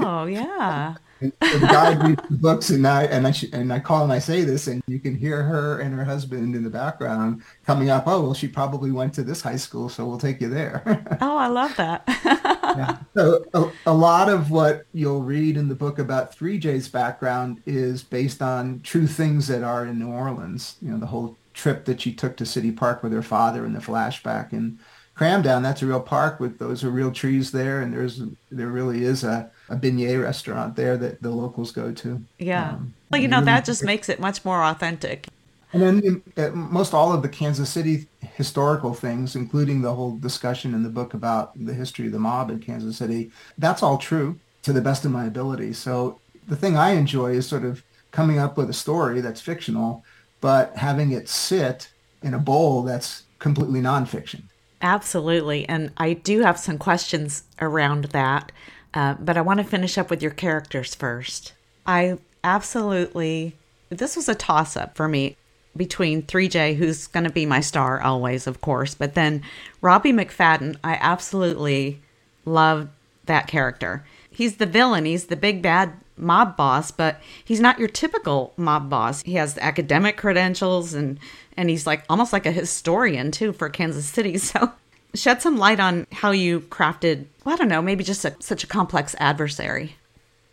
oh, 0.00 0.26
yeah. 0.26 0.96
And 1.20 1.32
the 1.40 1.66
guy 1.70 1.94
reads 2.06 2.22
the 2.28 2.36
books, 2.36 2.70
and 2.70 2.86
I 2.86 3.04
and 3.04 3.26
I 3.26 3.30
sh- 3.30 3.52
and 3.52 3.72
I 3.72 3.80
call 3.80 4.04
and 4.04 4.12
I 4.12 4.18
say 4.18 4.42
this, 4.42 4.66
and 4.66 4.82
you 4.86 4.98
can 4.98 5.16
hear 5.16 5.42
her 5.42 5.80
and 5.80 5.94
her 5.94 6.04
husband 6.04 6.54
in 6.54 6.62
the 6.62 6.70
background 6.70 7.42
coming 7.64 7.90
up. 7.90 8.04
Oh 8.06 8.22
well, 8.22 8.34
she 8.34 8.48
probably 8.48 8.92
went 8.92 9.14
to 9.14 9.22
this 9.22 9.40
high 9.40 9.56
school, 9.56 9.88
so 9.88 10.06
we'll 10.06 10.18
take 10.18 10.40
you 10.40 10.48
there. 10.48 10.82
oh, 11.20 11.36
I 11.36 11.46
love 11.46 11.74
that. 11.76 12.02
yeah. 12.06 12.98
So 13.14 13.44
a, 13.54 13.70
a, 13.86 13.94
lot 13.94 14.28
of 14.28 14.50
what 14.50 14.84
you'll 14.92 15.22
read 15.22 15.56
in 15.56 15.68
the 15.68 15.74
book 15.74 15.98
about 15.98 16.36
3J's 16.36 16.88
background 16.88 17.62
is 17.64 18.02
based 18.02 18.42
on 18.42 18.80
true 18.80 19.06
things 19.06 19.46
that 19.48 19.62
are 19.62 19.86
in 19.86 19.98
New 19.98 20.10
Orleans. 20.10 20.76
You 20.82 20.90
know, 20.90 20.98
the 20.98 21.06
whole 21.06 21.36
trip 21.54 21.86
that 21.86 22.00
she 22.02 22.12
took 22.12 22.36
to 22.36 22.46
City 22.46 22.70
Park 22.70 23.02
with 23.02 23.12
her 23.12 23.22
father 23.22 23.64
and 23.64 23.74
the 23.74 23.80
flashback 23.80 24.52
and 24.52 24.78
Cramdown, 25.16 25.62
that's 25.62 25.80
a 25.80 25.86
real 25.86 26.00
park 26.00 26.40
with 26.40 26.58
those 26.58 26.84
are 26.84 26.90
real 26.90 27.10
trees 27.10 27.50
there, 27.50 27.80
and 27.80 27.92
there's 27.92 28.20
there 28.50 28.68
really 28.68 29.02
is 29.02 29.24
a, 29.24 29.50
a 29.68 29.76
beignet 29.76 30.22
restaurant 30.22 30.76
there 30.76 30.96
that 30.96 31.22
the 31.22 31.30
locals 31.30 31.72
go 31.72 31.92
to. 31.92 32.22
Yeah, 32.38 32.70
um, 32.70 32.94
well, 33.10 33.20
you 33.20 33.28
know 33.28 33.38
really 33.38 33.46
that 33.46 33.64
just 33.64 33.82
great. 33.82 33.86
makes 33.86 34.08
it 34.08 34.20
much 34.20 34.44
more 34.44 34.62
authentic. 34.62 35.28
And 35.72 35.82
then 35.82 36.22
in, 36.36 36.54
most 36.54 36.94
all 36.94 37.12
of 37.12 37.22
the 37.22 37.28
Kansas 37.28 37.68
City 37.68 38.06
historical 38.20 38.94
things, 38.94 39.36
including 39.36 39.82
the 39.82 39.94
whole 39.94 40.16
discussion 40.16 40.74
in 40.74 40.82
the 40.82 40.88
book 40.88 41.14
about 41.14 41.52
the 41.56 41.74
history 41.74 42.06
of 42.06 42.12
the 42.12 42.18
mob 42.18 42.50
in 42.50 42.60
Kansas 42.60 42.96
City, 42.96 43.30
that's 43.58 43.82
all 43.82 43.98
true 43.98 44.38
to 44.62 44.72
the 44.72 44.80
best 44.80 45.04
of 45.04 45.10
my 45.10 45.26
ability. 45.26 45.72
So 45.72 46.20
the 46.48 46.56
thing 46.56 46.76
I 46.76 46.90
enjoy 46.90 47.32
is 47.32 47.46
sort 47.46 47.64
of 47.64 47.82
coming 48.10 48.38
up 48.38 48.56
with 48.56 48.70
a 48.70 48.74
story 48.74 49.20
that's 49.20 49.40
fictional, 49.40 50.04
but 50.40 50.74
having 50.76 51.12
it 51.12 51.28
sit 51.28 51.88
in 52.22 52.34
a 52.34 52.38
bowl 52.38 52.82
that's 52.82 53.24
completely 53.38 53.80
nonfiction. 53.80 54.42
Absolutely. 54.82 55.68
And 55.68 55.90
I 55.96 56.14
do 56.14 56.40
have 56.40 56.58
some 56.58 56.78
questions 56.78 57.44
around 57.60 58.06
that, 58.06 58.52
uh, 58.96 59.14
but 59.20 59.36
I 59.36 59.42
want 59.42 59.58
to 59.58 59.64
finish 59.64 59.98
up 59.98 60.08
with 60.08 60.22
your 60.22 60.30
characters 60.32 60.94
first. 60.94 61.52
I 61.86 62.16
absolutely, 62.42 63.54
this 63.90 64.16
was 64.16 64.26
a 64.26 64.34
toss 64.34 64.74
up 64.74 64.96
for 64.96 65.06
me 65.06 65.36
between 65.76 66.22
3J, 66.22 66.76
who's 66.76 67.06
going 67.06 67.24
to 67.24 67.30
be 67.30 67.44
my 67.44 67.60
star 67.60 68.00
always, 68.00 68.46
of 68.46 68.62
course, 68.62 68.94
but 68.94 69.12
then 69.12 69.42
Robbie 69.82 70.14
McFadden, 70.14 70.76
I 70.82 70.94
absolutely 70.98 72.00
love 72.46 72.88
that 73.26 73.48
character. 73.48 74.02
He's 74.30 74.56
the 74.56 74.64
villain, 74.64 75.04
he's 75.04 75.26
the 75.26 75.36
big 75.36 75.60
bad 75.60 75.92
mob 76.16 76.56
boss, 76.56 76.90
but 76.90 77.20
he's 77.44 77.60
not 77.60 77.78
your 77.78 77.88
typical 77.88 78.54
mob 78.56 78.88
boss. 78.88 79.20
He 79.22 79.34
has 79.34 79.58
academic 79.58 80.16
credentials 80.16 80.94
and 80.94 81.18
and 81.58 81.68
he's 81.68 81.86
like 81.86 82.04
almost 82.08 82.32
like 82.32 82.46
a 82.46 82.52
historian 82.52 83.30
too 83.30 83.52
for 83.52 83.68
Kansas 83.68 84.06
City. 84.06 84.38
So 84.46 84.72
shed 85.16 85.42
some 85.42 85.56
light 85.56 85.80
on 85.80 86.06
how 86.12 86.30
you 86.30 86.60
crafted, 86.60 87.26
well, 87.44 87.54
I 87.54 87.58
don't 87.58 87.68
know, 87.68 87.82
maybe 87.82 88.04
just 88.04 88.24
a, 88.24 88.34
such 88.40 88.64
a 88.64 88.66
complex 88.66 89.14
adversary. 89.18 89.96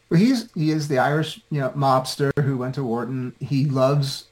Well, 0.10 0.20
he's 0.20 0.51
he 0.53 0.72
is 0.72 0.88
the 0.88 1.00
Irish, 1.00 1.41
you 1.50 1.60
know, 1.60 1.70
mobster 1.72 2.32
who 2.43 2.58
went 2.58 2.75
to 2.75 2.84
Wharton. 2.84 3.34
He 3.39 3.65
loves 3.65 4.27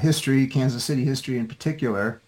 history, 0.00 0.46
Kansas 0.46 0.84
City 0.84 1.04
history 1.04 1.38
in 1.38 1.48
particular. 1.48 2.20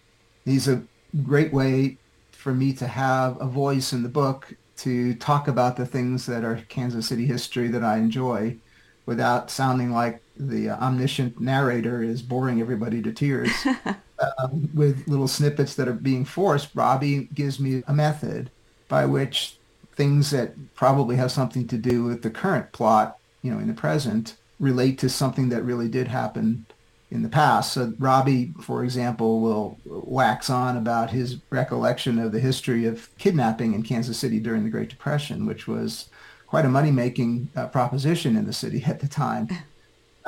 He's 0.45 0.67
a 0.67 0.83
great 1.23 1.53
way 1.53 1.97
for 2.31 2.53
me 2.53 2.73
to 2.73 2.87
have 2.87 3.39
a 3.41 3.45
voice 3.45 3.93
in 3.93 4.03
the 4.03 4.09
book 4.09 4.53
to 4.77 5.13
talk 5.15 5.47
about 5.47 5.75
the 5.75 5.85
things 5.85 6.25
that 6.25 6.43
are 6.43 6.63
Kansas 6.69 7.07
City 7.07 7.25
history 7.25 7.67
that 7.67 7.83
I 7.83 7.97
enjoy 7.97 8.57
without 9.05 9.51
sounding 9.51 9.91
like 9.91 10.21
the 10.37 10.69
omniscient 10.69 11.39
narrator 11.39 12.01
is 12.01 12.21
boring 12.21 12.61
everybody 12.61 13.01
to 13.01 13.11
tears. 13.11 13.51
um, 14.37 14.69
with 14.73 15.07
little 15.07 15.27
snippets 15.27 15.75
that 15.75 15.87
are 15.87 15.93
being 15.93 16.25
forced, 16.25 16.69
Robbie 16.75 17.29
gives 17.33 17.59
me 17.59 17.83
a 17.87 17.93
method 17.93 18.49
by 18.87 19.05
which 19.05 19.57
things 19.95 20.31
that 20.31 20.53
probably 20.75 21.15
have 21.15 21.31
something 21.31 21.67
to 21.67 21.77
do 21.77 22.03
with 22.03 22.21
the 22.21 22.29
current 22.29 22.71
plot, 22.71 23.17
you 23.41 23.51
know, 23.51 23.59
in 23.59 23.67
the 23.67 23.73
present, 23.73 24.35
relate 24.59 24.97
to 24.99 25.09
something 25.09 25.49
that 25.49 25.63
really 25.63 25.87
did 25.87 26.07
happen 26.07 26.65
in 27.11 27.23
the 27.23 27.29
past. 27.29 27.73
So 27.73 27.93
Robbie, 27.97 28.53
for 28.61 28.83
example, 28.83 29.41
will 29.41 29.77
wax 29.85 30.49
on 30.49 30.77
about 30.77 31.09
his 31.09 31.37
recollection 31.49 32.19
of 32.19 32.31
the 32.31 32.39
history 32.39 32.85
of 32.85 33.09
kidnapping 33.17 33.73
in 33.73 33.83
Kansas 33.83 34.17
City 34.17 34.39
during 34.39 34.63
the 34.63 34.69
Great 34.69 34.89
Depression, 34.89 35.45
which 35.45 35.67
was 35.67 36.09
quite 36.47 36.65
a 36.65 36.69
money-making 36.69 37.49
uh, 37.55 37.67
proposition 37.67 38.35
in 38.35 38.45
the 38.45 38.53
city 38.53 38.83
at 38.85 38.99
the 38.99 39.07
time. 39.07 39.47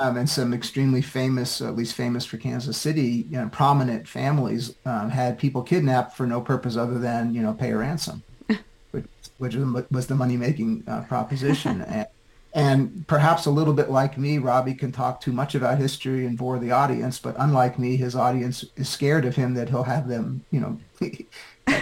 Um, 0.01 0.17
and 0.17 0.27
some 0.27 0.51
extremely 0.51 1.03
famous, 1.03 1.61
at 1.61 1.75
least 1.75 1.93
famous 1.93 2.25
for 2.25 2.37
Kansas 2.37 2.75
City, 2.75 3.27
you 3.29 3.37
know, 3.37 3.49
prominent 3.49 4.07
families 4.07 4.73
um, 4.85 5.11
had 5.11 5.37
people 5.37 5.61
kidnapped 5.61 6.17
for 6.17 6.25
no 6.25 6.41
purpose 6.41 6.75
other 6.75 6.97
than, 6.97 7.35
you 7.35 7.41
know, 7.43 7.53
pay 7.53 7.69
a 7.69 7.77
ransom, 7.77 8.23
which, 8.91 9.05
which 9.37 9.55
was 9.91 10.07
the 10.07 10.15
money-making 10.15 10.83
uh, 10.87 11.01
proposition. 11.01 11.81
and 11.87 12.07
and 12.53 13.05
perhaps 13.07 13.45
a 13.45 13.51
little 13.51 13.73
bit 13.73 13.89
like 13.89 14.17
me, 14.17 14.37
Robbie 14.37 14.73
can 14.73 14.91
talk 14.91 15.21
too 15.21 15.31
much 15.31 15.55
about 15.55 15.77
history 15.77 16.25
and 16.25 16.37
bore 16.37 16.59
the 16.59 16.71
audience. 16.71 17.17
But 17.17 17.35
unlike 17.37 17.79
me, 17.79 17.95
his 17.95 18.15
audience 18.15 18.65
is 18.75 18.89
scared 18.89 19.23
of 19.23 19.35
him 19.35 19.53
that 19.53 19.69
he'll 19.69 19.83
have 19.83 20.07
them, 20.07 20.43
you 20.51 20.59
know, 20.59 20.79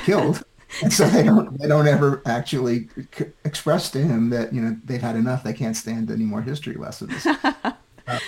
killed. 0.04 0.44
and 0.84 0.94
so 0.94 1.08
they 1.08 1.24
don't 1.24 1.58
they 1.60 1.68
don't 1.68 1.88
ever 1.88 2.22
actually 2.26 2.90
c- 3.18 3.26
express 3.46 3.90
to 3.90 4.00
him 4.00 4.30
that 4.30 4.54
you 4.54 4.62
know 4.62 4.78
they've 4.86 5.02
had 5.02 5.16
enough. 5.16 5.42
They 5.44 5.54
can't 5.54 5.76
stand 5.76 6.12
any 6.12 6.26
more 6.26 6.42
history 6.44 6.76
lessons. 6.76 7.26
Uh, 8.10 8.20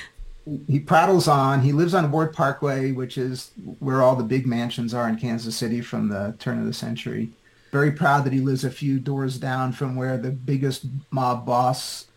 he 0.67 0.79
prattles 0.79 1.27
on. 1.27 1.61
He 1.61 1.71
lives 1.71 1.93
on 1.93 2.11
Ward 2.11 2.33
Parkway, 2.33 2.91
which 2.91 3.17
is 3.17 3.51
where 3.79 4.01
all 4.01 4.15
the 4.15 4.23
big 4.23 4.47
mansions 4.47 4.93
are 4.93 5.07
in 5.07 5.17
Kansas 5.17 5.55
City 5.55 5.81
from 5.81 6.09
the 6.09 6.35
turn 6.39 6.59
of 6.59 6.65
the 6.65 6.73
century. 6.73 7.29
Very 7.71 7.91
proud 7.91 8.25
that 8.25 8.33
he 8.33 8.39
lives 8.39 8.63
a 8.63 8.71
few 8.71 8.99
doors 8.99 9.37
down 9.37 9.71
from 9.71 9.95
where 9.95 10.17
the 10.17 10.31
biggest 10.31 10.85
mob 11.11 11.45
boss 11.45 12.07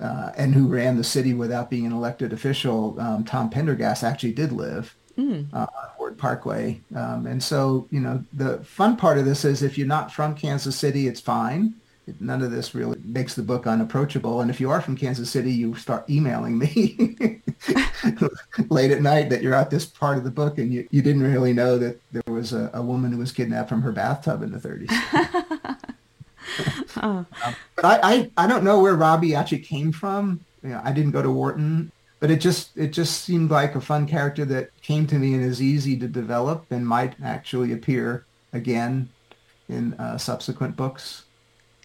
uh, 0.00 0.30
and 0.36 0.54
who 0.54 0.66
ran 0.66 0.96
the 0.96 1.04
city 1.04 1.34
without 1.34 1.68
being 1.68 1.86
an 1.86 1.92
elected 1.92 2.32
official, 2.32 2.98
um, 3.00 3.24
Tom 3.24 3.50
Pendergast 3.50 4.04
actually 4.04 4.32
did 4.32 4.52
live 4.52 4.94
mm. 5.18 5.46
uh, 5.52 5.66
on 5.66 5.88
Ward 5.98 6.18
Parkway. 6.18 6.80
Um, 6.94 7.26
and 7.26 7.42
so, 7.42 7.86
you 7.90 8.00
know, 8.00 8.24
the 8.32 8.58
fun 8.64 8.96
part 8.96 9.18
of 9.18 9.24
this 9.24 9.44
is 9.44 9.62
if 9.62 9.76
you're 9.76 9.86
not 9.86 10.12
from 10.12 10.34
Kansas 10.34 10.76
City, 10.76 11.06
it's 11.06 11.20
fine. 11.20 11.74
None 12.18 12.42
of 12.42 12.50
this 12.50 12.74
really 12.74 12.98
makes 13.04 13.34
the 13.34 13.42
book 13.42 13.66
unapproachable. 13.66 14.40
And 14.40 14.50
if 14.50 14.60
you 14.60 14.70
are 14.70 14.80
from 14.80 14.96
Kansas 14.96 15.30
City, 15.30 15.52
you 15.52 15.74
start 15.76 16.08
emailing 16.08 16.58
me 16.58 17.16
late 18.68 18.90
at 18.90 19.02
night 19.02 19.30
that 19.30 19.42
you're 19.42 19.54
at 19.54 19.70
this 19.70 19.86
part 19.86 20.18
of 20.18 20.24
the 20.24 20.30
book 20.30 20.58
and 20.58 20.72
you, 20.72 20.88
you 20.90 21.02
didn't 21.02 21.22
really 21.22 21.52
know 21.52 21.78
that 21.78 22.00
there 22.12 22.22
was 22.34 22.52
a, 22.52 22.70
a 22.74 22.82
woman 22.82 23.12
who 23.12 23.18
was 23.18 23.32
kidnapped 23.32 23.68
from 23.68 23.82
her 23.82 23.92
bathtub 23.92 24.42
in 24.42 24.52
the 24.52 24.58
30s. 24.58 25.76
oh. 26.96 27.26
um, 27.44 27.56
but 27.76 27.84
I, 27.84 28.00
I, 28.02 28.30
I 28.36 28.46
don't 28.46 28.64
know 28.64 28.80
where 28.80 28.94
Robbie 28.94 29.34
actually 29.34 29.60
came 29.60 29.92
from. 29.92 30.44
You 30.62 30.70
know, 30.70 30.80
I 30.84 30.92
didn't 30.92 31.12
go 31.12 31.22
to 31.22 31.30
Wharton, 31.30 31.90
but 32.18 32.30
it 32.30 32.40
just 32.40 32.76
it 32.76 32.88
just 32.92 33.22
seemed 33.22 33.50
like 33.50 33.74
a 33.74 33.80
fun 33.80 34.06
character 34.06 34.44
that 34.44 34.70
came 34.82 35.06
to 35.06 35.16
me 35.16 35.34
and 35.34 35.42
is 35.42 35.62
easy 35.62 35.98
to 35.98 36.06
develop 36.06 36.66
and 36.70 36.86
might 36.86 37.14
actually 37.22 37.72
appear 37.72 38.26
again 38.52 39.08
in 39.68 39.94
uh, 39.94 40.18
subsequent 40.18 40.76
books 40.76 41.24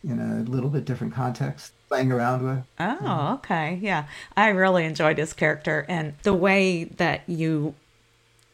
in 0.05 0.19
a 0.19 0.49
little 0.49 0.69
bit 0.69 0.85
different 0.85 1.13
context 1.13 1.73
playing 1.87 2.11
around 2.11 2.43
with. 2.43 2.63
Oh, 2.79 3.33
okay. 3.35 3.79
Yeah. 3.81 4.05
I 4.37 4.49
really 4.49 4.85
enjoyed 4.85 5.17
his 5.17 5.33
character 5.33 5.85
and 5.89 6.13
the 6.23 6.33
way 6.33 6.85
that 6.85 7.21
you 7.27 7.75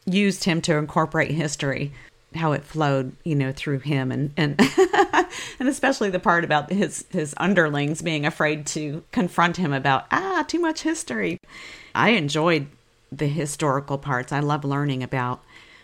used 0.04 0.44
him 0.44 0.60
to 0.62 0.76
incorporate 0.76 1.30
history 1.30 1.92
how 2.34 2.52
it 2.52 2.64
flowed, 2.64 3.14
you 3.24 3.34
know, 3.34 3.52
through 3.52 3.80
him 3.80 4.10
and 4.10 4.32
and 4.36 4.58
and 5.58 5.68
especially 5.68 6.10
the 6.10 6.18
part 6.18 6.44
about 6.44 6.70
his 6.70 7.04
his 7.10 7.34
underlings 7.36 8.02
being 8.02 8.24
afraid 8.24 8.66
to 8.66 9.04
confront 9.12 9.56
him 9.56 9.72
about 9.72 10.06
ah 10.10 10.44
too 10.48 10.58
much 10.58 10.82
history. 10.82 11.38
I 11.94 12.10
enjoyed 12.10 12.68
the 13.10 13.26
historical 13.26 13.98
parts. 13.98 14.32
I 14.32 14.40
love 14.40 14.64
learning 14.64 15.02
about 15.02 15.42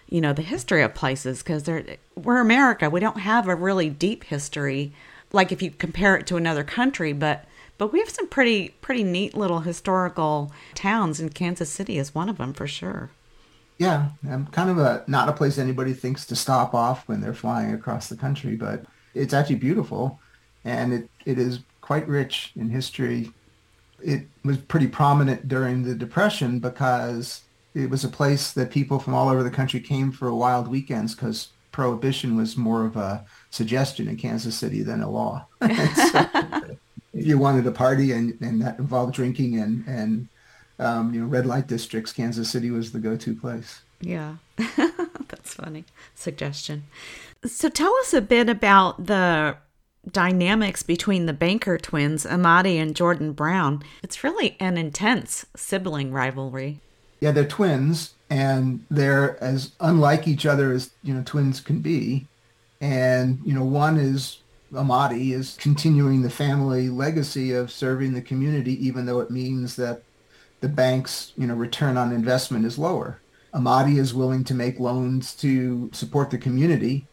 you 0.08 0.20
know 0.20 0.32
the 0.32 0.42
history 0.42 0.82
of 0.82 0.94
places 0.94 1.42
because 1.42 1.64
they're 1.64 1.84
we're 2.14 2.40
America. 2.40 2.88
We 2.88 3.00
don't 3.00 3.20
have 3.20 3.48
a 3.48 3.54
really 3.54 3.90
deep 3.90 4.24
history 4.24 4.92
like 5.32 5.52
if 5.52 5.62
you 5.62 5.70
compare 5.70 6.16
it 6.16 6.26
to 6.28 6.36
another 6.36 6.64
country, 6.64 7.12
but 7.12 7.44
but 7.76 7.92
we 7.92 8.00
have 8.00 8.10
some 8.10 8.28
pretty 8.28 8.70
pretty 8.80 9.04
neat 9.04 9.36
little 9.36 9.60
historical 9.60 10.52
towns 10.74 11.20
and 11.20 11.34
Kansas 11.34 11.70
City 11.70 11.98
is 11.98 12.14
one 12.14 12.28
of 12.28 12.38
them 12.38 12.52
for 12.52 12.66
sure. 12.66 13.10
Yeah, 13.78 14.08
I'm 14.28 14.46
kind 14.46 14.70
of 14.70 14.78
a 14.78 15.04
not 15.06 15.28
a 15.28 15.32
place 15.32 15.58
anybody 15.58 15.92
thinks 15.94 16.26
to 16.26 16.36
stop 16.36 16.74
off 16.74 17.06
when 17.08 17.20
they're 17.20 17.34
flying 17.34 17.72
across 17.72 18.08
the 18.08 18.16
country, 18.16 18.56
but 18.56 18.84
it's 19.14 19.32
actually 19.32 19.56
beautiful, 19.56 20.18
and 20.64 20.92
it, 20.92 21.10
it 21.24 21.38
is 21.38 21.60
quite 21.80 22.08
rich 22.08 22.52
in 22.56 22.68
history. 22.68 23.32
It 24.02 24.26
was 24.44 24.58
pretty 24.58 24.88
prominent 24.88 25.48
during 25.48 25.82
the 25.82 25.94
Depression 25.94 26.58
because 26.58 27.42
it 27.74 27.88
was 27.88 28.04
a 28.04 28.08
place 28.08 28.52
that 28.52 28.70
people 28.70 28.98
from 28.98 29.14
all 29.14 29.28
over 29.28 29.42
the 29.42 29.50
country 29.50 29.80
came 29.80 30.10
for 30.10 30.32
wild 30.34 30.68
weekends 30.68 31.14
because 31.14 31.48
prohibition 31.70 32.36
was 32.36 32.56
more 32.56 32.84
of 32.84 32.96
a 32.96 33.24
suggestion 33.50 34.08
in 34.08 34.16
Kansas 34.16 34.56
City 34.56 34.82
than 34.82 35.02
a 35.02 35.10
law. 35.10 35.46
so, 35.60 35.68
if 37.14 37.26
you 37.26 37.38
wanted 37.38 37.66
a 37.66 37.72
party 37.72 38.12
and, 38.12 38.38
and 38.40 38.62
that 38.62 38.78
involved 38.78 39.14
drinking 39.14 39.58
and, 39.58 39.86
and 39.86 40.28
um, 40.78 41.12
you 41.12 41.20
know, 41.20 41.26
red 41.26 41.46
light 41.46 41.66
districts, 41.66 42.12
Kansas 42.12 42.50
City 42.50 42.70
was 42.70 42.92
the 42.92 43.00
go-to 43.00 43.34
place. 43.34 43.80
Yeah, 44.00 44.36
that's 44.56 45.54
funny 45.54 45.84
suggestion. 46.14 46.84
So 47.44 47.68
tell 47.68 47.94
us 47.96 48.14
a 48.14 48.20
bit 48.20 48.48
about 48.48 49.06
the 49.06 49.56
dynamics 50.10 50.82
between 50.82 51.26
the 51.26 51.32
Banker 51.32 51.78
twins, 51.78 52.24
Amadi 52.24 52.78
and 52.78 52.94
Jordan 52.94 53.32
Brown. 53.32 53.82
It's 54.02 54.22
really 54.22 54.56
an 54.60 54.76
intense 54.76 55.46
sibling 55.56 56.12
rivalry. 56.12 56.80
Yeah, 57.20 57.32
they're 57.32 57.44
twins, 57.44 58.14
and 58.30 58.84
they're 58.90 59.42
as 59.42 59.72
unlike 59.80 60.28
each 60.28 60.46
other 60.46 60.72
as 60.72 60.90
you 61.02 61.12
know 61.12 61.22
twins 61.24 61.60
can 61.60 61.80
be. 61.80 62.26
And 62.80 63.40
you 63.44 63.54
know, 63.54 63.64
one 63.64 63.96
is 63.96 64.38
Amadi 64.72 65.32
is 65.32 65.56
continuing 65.58 66.22
the 66.22 66.30
family 66.30 66.88
legacy 66.88 67.52
of 67.52 67.72
serving 67.72 68.12
the 68.12 68.22
community, 68.22 68.86
even 68.86 69.06
though 69.06 69.20
it 69.20 69.30
means 69.30 69.76
that 69.76 70.02
the 70.60 70.68
bank's 70.68 71.32
you 71.36 71.46
know 71.46 71.54
return 71.54 71.96
on 71.96 72.12
investment 72.12 72.64
is 72.64 72.78
lower. 72.78 73.20
Amadi 73.54 73.98
is 73.98 74.12
willing 74.12 74.44
to 74.44 74.54
make 74.54 74.78
loans 74.78 75.34
to 75.36 75.90
support 75.92 76.30
the 76.30 76.38
community, 76.38 77.06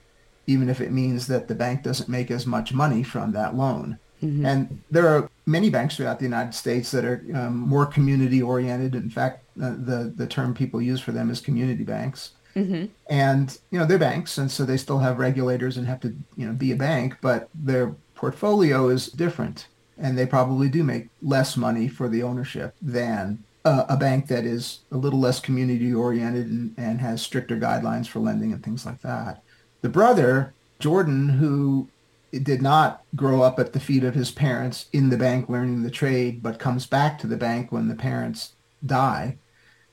even 0.48 0.70
if 0.70 0.82
it 0.82 0.92
means 0.92 1.28
that 1.28 1.48
the 1.48 1.56
bank 1.56 1.84
doesn't 1.84 2.10
make 2.10 2.30
as 2.30 2.46
much 2.46 2.74
money 2.74 3.04
from 3.04 3.32
that 3.32 3.56
loan. 3.56 3.98
Mm-hmm. 4.22 4.46
And 4.46 4.84
there 4.92 5.08
are 5.08 5.30
many 5.46 5.70
banks 5.70 5.96
throughout 5.96 6.20
the 6.20 6.26
United 6.26 6.54
States 6.54 6.92
that 6.92 7.06
are 7.06 7.24
um, 7.34 7.58
more 7.58 7.86
community 7.86 8.42
oriented. 8.42 8.96
In 8.96 9.10
fact, 9.10 9.44
uh, 9.62 9.76
the 9.78 10.14
the 10.16 10.28
term 10.28 10.54
people 10.54 10.82
use 10.82 11.00
for 11.00 11.12
them 11.12 11.30
is 11.30 11.40
community 11.40 11.84
banks. 11.84 12.32
Mm-hmm. 12.56 12.86
And 13.10 13.58
you 13.70 13.80
know 13.80 13.86
they're 13.86 13.98
banks, 13.98 14.38
and 14.38 14.50
so 14.50 14.64
they 14.64 14.78
still 14.78 15.00
have 15.00 15.20
regulators 15.20 15.78
and 15.78 15.88
have 15.88 16.00
to 16.02 16.16
you 16.36 16.48
know 16.48 16.54
be 16.54 16.72
a 16.72 16.76
bank, 16.76 17.18
but 17.22 17.50
their 17.54 17.96
portfolio 18.16 18.88
is 18.90 19.08
different, 19.08 19.68
and 19.98 20.18
they 20.18 20.26
probably 20.26 20.70
do 20.70 20.84
make 20.84 21.10
less 21.22 21.58
money 21.58 21.88
for 21.88 22.08
the 22.08 22.24
ownership 22.24 22.76
than 22.82 23.44
uh, 23.66 23.86
a 23.90 23.98
bank 23.98 24.28
that 24.28 24.46
is 24.46 24.80
a 24.92 24.98
little 24.98 25.20
less 25.20 25.40
community 25.40 25.94
oriented 25.94 26.48
and, 26.48 26.74
and 26.78 27.02
has 27.02 27.22
stricter 27.22 27.58
guidelines 27.58 28.08
for 28.08 28.20
lending 28.20 28.54
and 28.54 28.64
things 28.64 28.86
like 28.86 29.02
that. 29.02 29.42
The 29.82 29.90
brother 29.90 30.54
Jordan, 30.80 31.30
who 31.30 31.90
did 32.32 32.62
not 32.62 33.02
grow 33.16 33.42
up 33.42 33.60
at 33.60 33.74
the 33.74 33.80
feet 33.80 34.04
of 34.04 34.16
his 34.16 34.32
parents 34.32 34.88
in 34.92 35.10
the 35.10 35.18
bank 35.18 35.50
learning 35.50 35.84
the 35.84 35.92
trade, 35.92 36.44
but 36.44 36.60
comes 36.60 36.86
back 36.86 37.18
to 37.20 37.28
the 37.28 37.38
bank 37.38 37.72
when 37.72 37.88
the 37.88 37.96
parents 37.96 38.54
die. 38.86 39.38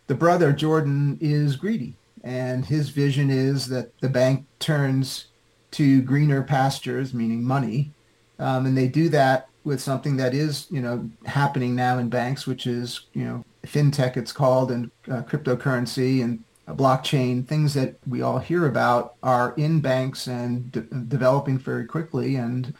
The 0.09 0.15
brother, 0.15 0.53
Jordan, 0.53 1.19
is 1.21 1.57
greedy, 1.57 1.95
and 2.23 2.65
his 2.65 2.91
vision 2.91 3.31
is 3.31 3.69
that 3.69 3.99
the 4.01 4.09
bank 4.09 4.47
turns 4.59 5.27
to 5.73 6.03
greener 6.03 6.43
pastures, 6.43 7.13
meaning 7.15 7.43
money. 7.43 7.93
Um, 8.39 8.67
and 8.67 8.77
they 8.77 8.89
do 8.89 9.09
that 9.11 9.49
with 9.65 9.81
something 9.81 10.17
that 10.17 10.35
is, 10.35 10.67
you 10.71 10.81
know, 10.81 11.09
happening 11.27 11.75
now 11.75 11.99
in 11.99 12.09
banks, 12.09 12.47
which 12.47 12.67
is, 12.67 13.07
you 13.13 13.25
know, 13.25 13.45
fintech 13.65 14.17
it's 14.17 14.33
called, 14.33 14.71
and 14.71 14.91
uh, 15.09 15.23
cryptocurrency 15.23 16.23
and 16.23 16.43
blockchain, 16.69 17.47
things 17.47 17.75
that 17.75 17.97
we 18.07 18.23
all 18.23 18.39
hear 18.39 18.67
about 18.67 19.15
are 19.23 19.55
in 19.57 19.81
banks 19.81 20.27
and 20.27 20.73
de- 20.73 20.81
developing 20.81 21.59
very 21.59 21.87
quickly. 21.87 22.37
And, 22.37 22.75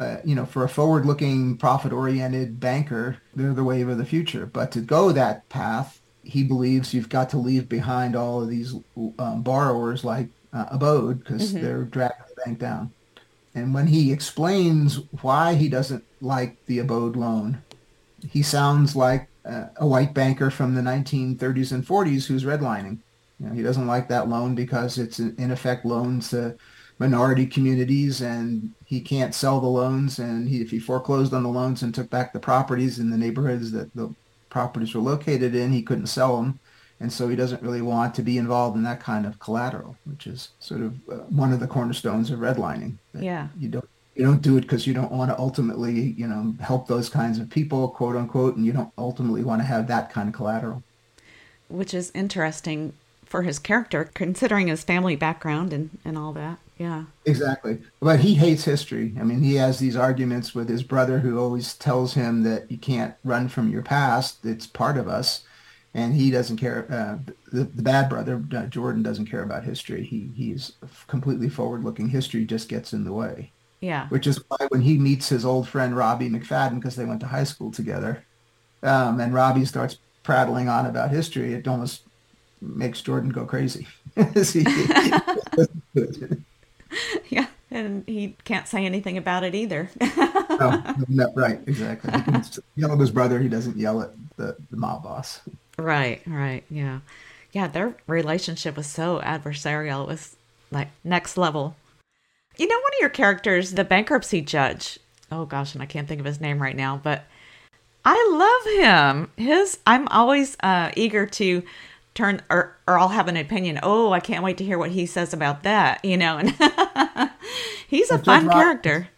uh, 0.00 0.18
you 0.24 0.34
know, 0.34 0.44
for 0.44 0.64
a 0.64 0.68
forward 0.68 1.06
looking, 1.06 1.56
profit 1.56 1.92
oriented 1.92 2.60
banker, 2.60 3.18
they're 3.34 3.54
the 3.54 3.64
wave 3.64 3.88
of 3.88 3.98
the 3.98 4.04
future. 4.04 4.46
But 4.46 4.72
to 4.72 4.80
go 4.80 5.12
that 5.12 5.48
path, 5.48 6.00
he 6.26 6.42
believes 6.42 6.92
you've 6.92 7.08
got 7.08 7.30
to 7.30 7.38
leave 7.38 7.68
behind 7.68 8.16
all 8.16 8.42
of 8.42 8.48
these 8.48 8.74
um, 9.18 9.42
borrowers 9.42 10.04
like 10.04 10.28
uh, 10.52 10.66
Abode 10.70 11.20
because 11.20 11.52
mm-hmm. 11.52 11.64
they're 11.64 11.84
dragging 11.84 12.24
the 12.28 12.42
bank 12.44 12.58
down. 12.58 12.92
And 13.54 13.72
when 13.72 13.86
he 13.86 14.12
explains 14.12 15.00
why 15.22 15.54
he 15.54 15.68
doesn't 15.68 16.04
like 16.20 16.56
the 16.66 16.78
Abode 16.80 17.16
loan, 17.16 17.62
he 18.28 18.42
sounds 18.42 18.96
like 18.96 19.28
uh, 19.44 19.66
a 19.76 19.86
white 19.86 20.12
banker 20.12 20.50
from 20.50 20.74
the 20.74 20.82
1930s 20.82 21.72
and 21.72 21.86
40s 21.86 22.26
who's 22.26 22.44
redlining. 22.44 22.98
You 23.38 23.46
know, 23.46 23.54
he 23.54 23.62
doesn't 23.62 23.86
like 23.86 24.08
that 24.08 24.28
loan 24.28 24.54
because 24.54 24.98
it's 24.98 25.18
in 25.18 25.50
effect 25.50 25.84
loans 25.84 26.30
to 26.30 26.56
minority 26.98 27.46
communities, 27.46 28.22
and 28.22 28.72
he 28.84 29.00
can't 29.00 29.34
sell 29.34 29.60
the 29.60 29.66
loans. 29.66 30.18
And 30.18 30.48
he, 30.48 30.60
if 30.60 30.70
he 30.70 30.78
foreclosed 30.78 31.34
on 31.34 31.42
the 31.42 31.48
loans 31.48 31.82
and 31.82 31.94
took 31.94 32.10
back 32.10 32.32
the 32.32 32.40
properties 32.40 32.98
in 32.98 33.10
the 33.10 33.18
neighborhoods 33.18 33.72
that 33.72 33.94
the 33.94 34.14
properties 34.48 34.94
were 34.94 35.00
located 35.00 35.54
in, 35.54 35.72
he 35.72 35.82
couldn't 35.82 36.06
sell 36.06 36.36
them. 36.36 36.60
And 36.98 37.12
so 37.12 37.28
he 37.28 37.36
doesn't 37.36 37.62
really 37.62 37.82
want 37.82 38.14
to 38.14 38.22
be 38.22 38.38
involved 38.38 38.76
in 38.76 38.82
that 38.84 39.00
kind 39.00 39.26
of 39.26 39.38
collateral, 39.38 39.96
which 40.04 40.26
is 40.26 40.50
sort 40.60 40.80
of 40.80 40.94
uh, 41.10 41.16
one 41.28 41.52
of 41.52 41.60
the 41.60 41.66
cornerstones 41.66 42.30
of 42.30 42.38
redlining. 42.40 42.96
Yeah. 43.12 43.48
You 43.58 43.68
don't 43.68 43.88
you 44.14 44.24
don't 44.24 44.40
do 44.40 44.56
it 44.56 44.62
because 44.62 44.86
you 44.86 44.94
don't 44.94 45.12
want 45.12 45.30
to 45.30 45.38
ultimately, 45.38 46.14
you 46.16 46.26
know, 46.26 46.54
help 46.60 46.88
those 46.88 47.10
kinds 47.10 47.38
of 47.38 47.50
people, 47.50 47.88
quote 47.88 48.16
unquote, 48.16 48.56
and 48.56 48.64
you 48.64 48.72
don't 48.72 48.92
ultimately 48.96 49.44
want 49.44 49.60
to 49.60 49.66
have 49.66 49.88
that 49.88 50.10
kind 50.10 50.28
of 50.28 50.34
collateral. 50.34 50.82
Which 51.68 51.92
is 51.92 52.10
interesting 52.14 52.94
for 53.26 53.42
his 53.42 53.58
character, 53.58 54.10
considering 54.14 54.68
his 54.68 54.84
family 54.84 55.16
background 55.16 55.74
and, 55.74 55.98
and 56.02 56.16
all 56.16 56.32
that. 56.32 56.58
Yeah. 56.78 57.04
Exactly. 57.24 57.78
But 58.00 58.20
he 58.20 58.34
hates 58.34 58.64
history. 58.64 59.14
I 59.18 59.24
mean, 59.24 59.40
he 59.40 59.54
has 59.54 59.78
these 59.78 59.96
arguments 59.96 60.54
with 60.54 60.68
his 60.68 60.82
brother 60.82 61.20
who 61.20 61.38
always 61.38 61.74
tells 61.74 62.14
him 62.14 62.42
that 62.42 62.70
you 62.70 62.76
can't 62.76 63.14
run 63.24 63.48
from 63.48 63.70
your 63.70 63.82
past. 63.82 64.44
It's 64.44 64.66
part 64.66 64.98
of 64.98 65.08
us. 65.08 65.44
And 65.94 66.14
he 66.14 66.30
doesn't 66.30 66.58
care. 66.58 66.86
Uh, 66.90 67.32
the, 67.50 67.64
the 67.64 67.82
bad 67.82 68.10
brother, 68.10 68.44
uh, 68.54 68.66
Jordan, 68.66 69.02
doesn't 69.02 69.30
care 69.30 69.42
about 69.42 69.64
history. 69.64 70.04
He 70.04 70.30
He's 70.36 70.72
completely 71.06 71.48
forward 71.48 71.84
looking. 71.84 72.10
History 72.10 72.44
just 72.44 72.68
gets 72.68 72.92
in 72.92 73.04
the 73.04 73.12
way. 73.12 73.52
Yeah. 73.80 74.08
Which 74.08 74.26
is 74.26 74.38
why 74.48 74.66
when 74.68 74.82
he 74.82 74.98
meets 74.98 75.28
his 75.30 75.46
old 75.46 75.66
friend 75.68 75.96
Robbie 75.96 76.28
McFadden, 76.28 76.74
because 76.76 76.96
they 76.96 77.04
went 77.06 77.20
to 77.20 77.26
high 77.26 77.44
school 77.44 77.70
together, 77.70 78.24
um, 78.82 79.20
and 79.20 79.32
Robbie 79.32 79.64
starts 79.64 79.98
prattling 80.22 80.68
on 80.68 80.84
about 80.86 81.10
history, 81.10 81.54
it 81.54 81.66
almost 81.66 82.02
makes 82.60 83.00
Jordan 83.00 83.30
go 83.30 83.46
crazy. 83.46 83.86
yeah, 87.28 87.46
and 87.70 88.04
he 88.06 88.36
can't 88.44 88.68
say 88.68 88.84
anything 88.84 89.16
about 89.16 89.44
it 89.44 89.54
either. 89.54 89.90
no, 90.00 90.94
no, 91.08 91.32
right, 91.34 91.60
exactly. 91.66 92.12
He 92.12 92.80
yell 92.80 92.92
at 92.92 92.98
his 92.98 93.10
brother. 93.10 93.38
He 93.38 93.48
doesn't 93.48 93.76
yell 93.76 94.02
at 94.02 94.10
the, 94.36 94.56
the 94.70 94.76
mob 94.76 95.02
boss. 95.02 95.40
Right, 95.78 96.22
right, 96.26 96.64
yeah, 96.70 97.00
yeah. 97.52 97.68
Their 97.68 97.96
relationship 98.06 98.76
was 98.76 98.86
so 98.86 99.20
adversarial. 99.20 100.04
It 100.04 100.08
was 100.08 100.36
like 100.70 100.88
next 101.04 101.36
level. 101.36 101.76
You 102.56 102.66
know, 102.66 102.76
one 102.76 102.92
of 102.94 103.00
your 103.00 103.10
characters, 103.10 103.72
the 103.72 103.84
bankruptcy 103.84 104.40
judge. 104.40 104.98
Oh 105.30 105.44
gosh, 105.44 105.74
and 105.74 105.82
I 105.82 105.86
can't 105.86 106.08
think 106.08 106.20
of 106.20 106.26
his 106.26 106.40
name 106.40 106.62
right 106.62 106.76
now, 106.76 107.00
but 107.02 107.24
I 108.04 108.28
love 108.32 108.84
him. 108.84 109.30
His 109.36 109.78
I'm 109.86 110.06
always 110.08 110.56
uh, 110.60 110.92
eager 110.96 111.26
to 111.26 111.62
turn 112.16 112.42
or 112.50 112.76
or 112.88 112.98
I'll 112.98 113.08
have 113.08 113.28
an 113.28 113.36
opinion. 113.36 113.78
Oh, 113.82 114.12
I 114.12 114.20
can't 114.20 114.42
wait 114.42 114.56
to 114.58 114.64
hear 114.64 114.78
what 114.78 114.90
he 114.90 115.06
says 115.06 115.32
about 115.32 115.62
that. 115.62 116.04
You 116.04 116.16
know, 116.16 116.38
and 116.38 116.50
he's 117.86 118.10
a 118.10 118.18
fun 118.18 118.46
Rob- 118.46 118.56
character. 118.56 119.08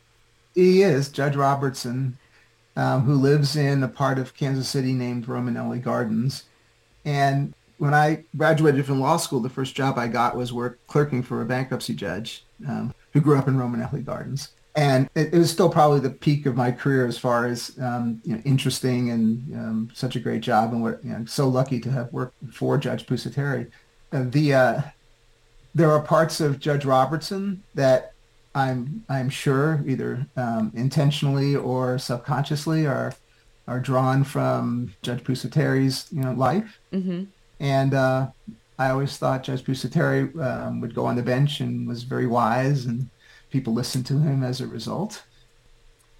He 0.55 0.83
is 0.83 1.09
Judge 1.09 1.37
Robertson, 1.37 2.19
um, 2.77 3.03
who 3.03 3.15
lives 3.15 3.57
in 3.57 3.83
a 3.83 3.89
part 3.89 4.19
of 4.19 4.35
Kansas 4.35 4.69
City 4.69 4.93
named 4.93 5.27
Romanelli 5.27 5.81
Gardens. 5.81 6.45
And 7.05 7.55
when 7.79 7.95
I 7.95 8.25
graduated 8.37 8.85
from 8.85 9.01
law 9.01 9.17
school, 9.17 9.41
the 9.41 9.49
first 9.49 9.75
job 9.77 9.99
I 9.99 10.09
got 10.09 10.37
was 10.37 10.53
work 10.53 10.85
clerking 10.89 11.23
for 11.23 11.41
a 11.41 11.47
bankruptcy 11.47 11.95
judge 11.95 12.45
um, 12.67 12.93
who 13.13 13.21
grew 13.21 13.39
up 13.39 13.47
in 13.47 13.57
Romanelli 13.57 14.05
Gardens 14.05 14.51
and 14.79 15.11
it, 15.17 15.35
it, 15.35 15.39
was 15.39 15.51
still 15.51 15.69
probably 15.69 15.99
the 15.99 16.11
peak 16.11 16.47
of 16.47 16.55
my 16.55 16.71
career 16.71 17.05
as 17.05 17.19
far 17.19 17.47
as 17.47 17.77
um, 17.81 18.23
you 18.25 18.37
know, 18.37 18.43
interesting 18.45 19.11
and 19.11 19.55
um, 19.57 19.91
such 19.93 20.15
a 20.15 20.21
great 20.21 20.41
job 20.41 20.73
and 20.73 20.81
what 20.81 21.05
you 21.05 21.11
know, 21.11 21.25
so 21.25 21.49
lucky 21.49 21.81
to 21.81 21.91
have 21.91 22.13
worked 22.13 22.37
for 22.53 22.79
Judge 22.79 23.05
Pusateri. 23.05 23.69
Uh, 24.13 24.25
the 24.29 24.55
uh, 24.55 24.81
there 25.75 25.91
are 25.91 26.01
parts 26.01 26.41
of 26.41 26.61
Judge 26.61 26.85
Robertson 26.85 27.65
that 27.75 28.13
I'm 28.55 29.05
I'm 29.09 29.31
sure 29.31 29.83
either 29.85 30.25
um, 30.37 30.71
intentionally 30.77 31.57
or 31.57 31.99
subconsciously 31.99 32.87
are 32.87 33.15
are 33.67 33.81
drawn 33.81 34.23
from 34.23 34.95
Judge 35.03 35.25
Pusateri's 35.25 36.07
you 36.13 36.21
know 36.21 36.35
life, 36.35 36.79
mm-hmm. 36.93 37.25
and 37.59 37.95
uh, 37.95 38.29
I 38.79 38.91
always 38.91 39.17
thought 39.17 39.43
Judge 39.43 39.65
Pusateri 39.65 40.41
um, 40.41 40.81
would 40.81 40.95
go 40.95 41.05
on 41.05 41.17
the 41.17 41.23
bench 41.23 41.59
and 41.59 41.89
was 41.89 42.05
very 42.05 42.29
wise 42.29 42.87
and 42.87 43.11
people 43.51 43.73
listen 43.73 44.03
to 44.05 44.19
him 44.19 44.43
as 44.43 44.61
a 44.61 44.67
result. 44.67 45.23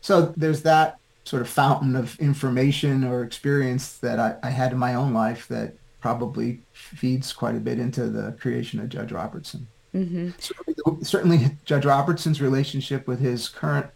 So 0.01 0.33
there's 0.37 0.63
that 0.63 0.99
sort 1.25 1.43
of 1.43 1.49
fountain 1.49 1.95
of 1.95 2.19
information 2.19 3.05
or 3.05 3.23
experience 3.23 3.99
that 3.99 4.19
I, 4.19 4.37
I 4.43 4.51
had 4.51 4.73
in 4.73 4.79
my 4.79 4.95
own 4.95 5.13
life 5.13 5.47
that 5.49 5.75
probably 6.01 6.61
feeds 6.73 7.33
quite 7.33 7.55
a 7.55 7.61
bit 7.61 7.79
into 7.79 8.09
the 8.09 8.33
creation 8.41 8.81
of 8.81 8.89
Judge 8.89 9.13
Robertson. 9.13 9.67
Mm-hmm. 9.95 10.31
Certainly, 10.39 11.05
certainly, 11.05 11.57
Judge 11.65 11.85
Robertson's 11.85 12.41
relationship 12.41 13.07
with 13.07 13.21
his 13.21 13.49
current 13.49 13.87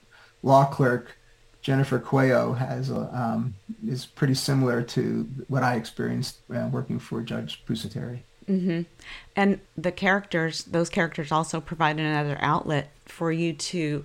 law 0.43 0.65
clerk, 0.65 1.17
Jennifer 1.61 1.99
Cuello, 2.01 2.57
has 2.57 2.91
a, 2.91 3.09
um, 3.17 3.55
is 3.87 4.05
pretty 4.05 4.35
similar 4.35 4.83
to 4.83 5.29
what 5.49 5.63
I 5.63 5.77
experienced 5.77 6.39
uh, 6.55 6.69
working 6.73 6.99
for 6.99 7.23
Judge 7.23 7.65
Pusateri. 7.67 8.21
Mm-hmm. 8.49 8.83
And 9.37 9.61
the 9.77 9.93
characters, 9.93 10.65
those 10.65 10.89
characters 10.89 11.33
also 11.33 11.61
provide 11.61 11.99
another 11.99 12.39
outlet 12.41 12.91
for 13.07 13.33
you 13.33 13.53
to 13.53 14.05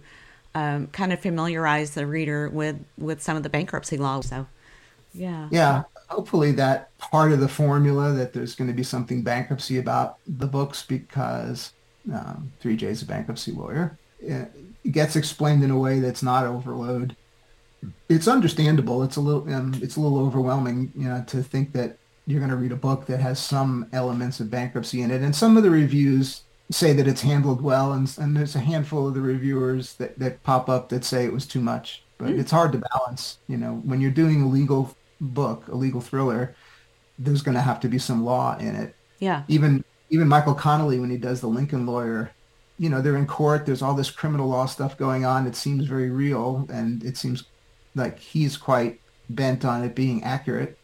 um, 0.55 0.87
kind 0.87 1.13
of 1.13 1.19
familiarize 1.19 1.91
the 1.91 2.07
reader 2.07 2.49
with 2.49 2.83
with 2.97 3.21
some 3.21 3.37
of 3.37 3.43
the 3.43 3.49
bankruptcy 3.49 3.97
law. 3.97 4.21
So, 4.21 4.47
yeah. 5.13 5.47
Yeah. 5.51 5.83
Hopefully, 6.09 6.51
that 6.53 6.97
part 6.97 7.31
of 7.31 7.39
the 7.39 7.49
formula 7.49 8.13
that 8.13 8.33
there's 8.33 8.55
going 8.55 8.69
to 8.69 8.73
be 8.73 8.83
something 8.83 9.23
bankruptcy 9.23 9.77
about 9.77 10.17
the 10.25 10.47
books 10.47 10.83
because 10.83 11.73
um, 12.13 12.51
3J 12.63 12.83
is 12.83 13.01
a 13.01 13.05
bankruptcy 13.05 13.51
lawyer. 13.51 13.97
it 14.21 14.51
gets 14.89 15.15
explained 15.15 15.63
in 15.63 15.71
a 15.71 15.77
way 15.77 15.99
that's 15.99 16.23
not 16.23 16.45
overload. 16.45 17.15
It's 18.09 18.27
understandable. 18.27 19.03
It's 19.03 19.17
a 19.17 19.21
little 19.21 19.53
um, 19.53 19.75
it's 19.81 19.97
a 19.97 19.99
little 19.99 20.19
overwhelming, 20.19 20.91
you 20.95 21.07
know, 21.07 21.23
to 21.27 21.43
think 21.43 21.73
that 21.73 21.97
you're 22.27 22.39
going 22.39 22.51
to 22.51 22.57
read 22.57 22.73
a 22.73 22.75
book 22.75 23.07
that 23.07 23.21
has 23.21 23.39
some 23.39 23.87
elements 23.93 24.39
of 24.39 24.51
bankruptcy 24.51 25.01
in 25.01 25.09
it. 25.09 25.21
And 25.21 25.35
some 25.35 25.57
of 25.57 25.63
the 25.63 25.69
reviews 25.69 26.43
say 26.69 26.91
that 26.91 27.07
it's 27.07 27.21
handled 27.21 27.61
well, 27.61 27.93
and, 27.93 28.13
and 28.19 28.35
there's 28.35 28.55
a 28.55 28.59
handful 28.59 29.07
of 29.07 29.13
the 29.13 29.21
reviewers 29.21 29.95
that, 29.95 30.19
that 30.19 30.43
pop 30.43 30.69
up 30.69 30.89
that 30.89 31.05
say 31.05 31.23
it 31.23 31.31
was 31.31 31.47
too 31.47 31.61
much. 31.61 32.03
But 32.17 32.29
mm. 32.29 32.39
it's 32.39 32.51
hard 32.51 32.73
to 32.73 32.83
balance. 32.93 33.37
You 33.47 33.57
know, 33.57 33.75
when 33.85 34.01
you're 34.01 34.11
doing 34.11 34.41
a 34.41 34.47
legal 34.47 34.95
book, 35.21 35.67
a 35.69 35.75
legal 35.75 36.01
thriller, 36.01 36.53
there's 37.17 37.41
going 37.41 37.55
to 37.55 37.61
have 37.61 37.79
to 37.79 37.87
be 37.87 37.97
some 37.97 38.25
law 38.25 38.57
in 38.57 38.75
it. 38.75 38.93
Yeah. 39.19 39.43
Even 39.47 39.83
even 40.09 40.27
Michael 40.27 40.53
Connelly, 40.53 40.99
when 40.99 41.09
he 41.09 41.17
does 41.17 41.41
the 41.41 41.47
Lincoln 41.47 41.85
Lawyer, 41.85 42.31
you 42.77 42.89
know, 42.89 43.01
they're 43.01 43.17
in 43.17 43.27
court. 43.27 43.65
There's 43.65 43.81
all 43.81 43.93
this 43.93 44.11
criminal 44.11 44.47
law 44.47 44.65
stuff 44.65 44.97
going 44.97 45.25
on. 45.25 45.47
It 45.47 45.55
seems 45.55 45.85
very 45.85 46.09
real, 46.09 46.67
and 46.71 47.03
it 47.03 47.17
seems 47.17 47.43
like 47.95 48.19
he's 48.19 48.57
quite 48.57 49.01
bent 49.29 49.65
on 49.65 49.83
it 49.83 49.95
being 49.95 50.23
accurate. 50.23 50.77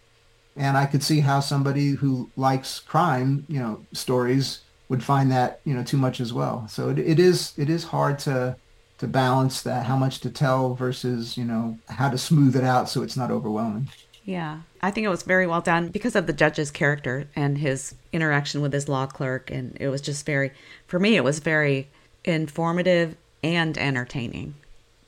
And 0.55 0.77
I 0.77 0.85
could 0.85 1.03
see 1.03 1.21
how 1.21 1.39
somebody 1.39 1.91
who 1.91 2.29
likes 2.37 2.79
crime, 2.79 3.45
you 3.47 3.59
know, 3.59 3.85
stories 3.91 4.59
would 4.89 5.03
find 5.03 5.31
that, 5.31 5.59
you 5.65 5.73
know, 5.73 5.83
too 5.83 5.97
much 5.97 6.19
as 6.19 6.31
well. 6.31 6.67
So 6.67 6.89
it, 6.89 6.99
it 6.99 7.19
is 7.19 7.53
it 7.57 7.69
is 7.69 7.85
hard 7.85 8.19
to 8.19 8.55
to 8.99 9.07
balance 9.07 9.61
that, 9.63 9.85
how 9.85 9.97
much 9.97 10.19
to 10.19 10.29
tell 10.29 10.75
versus, 10.75 11.35
you 11.37 11.43
know, 11.43 11.77
how 11.89 12.09
to 12.09 12.17
smooth 12.17 12.55
it 12.55 12.63
out 12.63 12.87
so 12.87 13.01
it's 13.01 13.17
not 13.17 13.31
overwhelming. 13.31 13.89
Yeah, 14.25 14.61
I 14.81 14.91
think 14.91 15.03
it 15.05 15.09
was 15.09 15.23
very 15.23 15.47
well 15.47 15.59
done 15.59 15.89
because 15.89 16.15
of 16.15 16.27
the 16.27 16.33
judge's 16.33 16.71
character 16.71 17.27
and 17.35 17.57
his 17.57 17.93
interaction 18.13 18.61
with 18.61 18.71
his 18.71 18.87
law 18.87 19.05
clerk. 19.05 19.51
And 19.51 19.75
it 19.81 19.89
was 19.89 19.99
just 20.01 20.25
very, 20.25 20.51
for 20.87 20.99
me, 20.99 21.17
it 21.17 21.23
was 21.23 21.39
very 21.39 21.89
informative 22.23 23.17
and 23.43 23.77
entertaining. 23.77 24.55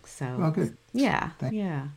So, 0.04 0.38
oh, 0.42 0.52
good. 0.52 0.76
Yeah, 0.94 1.30
Thanks. 1.40 1.56
yeah. 1.56 1.88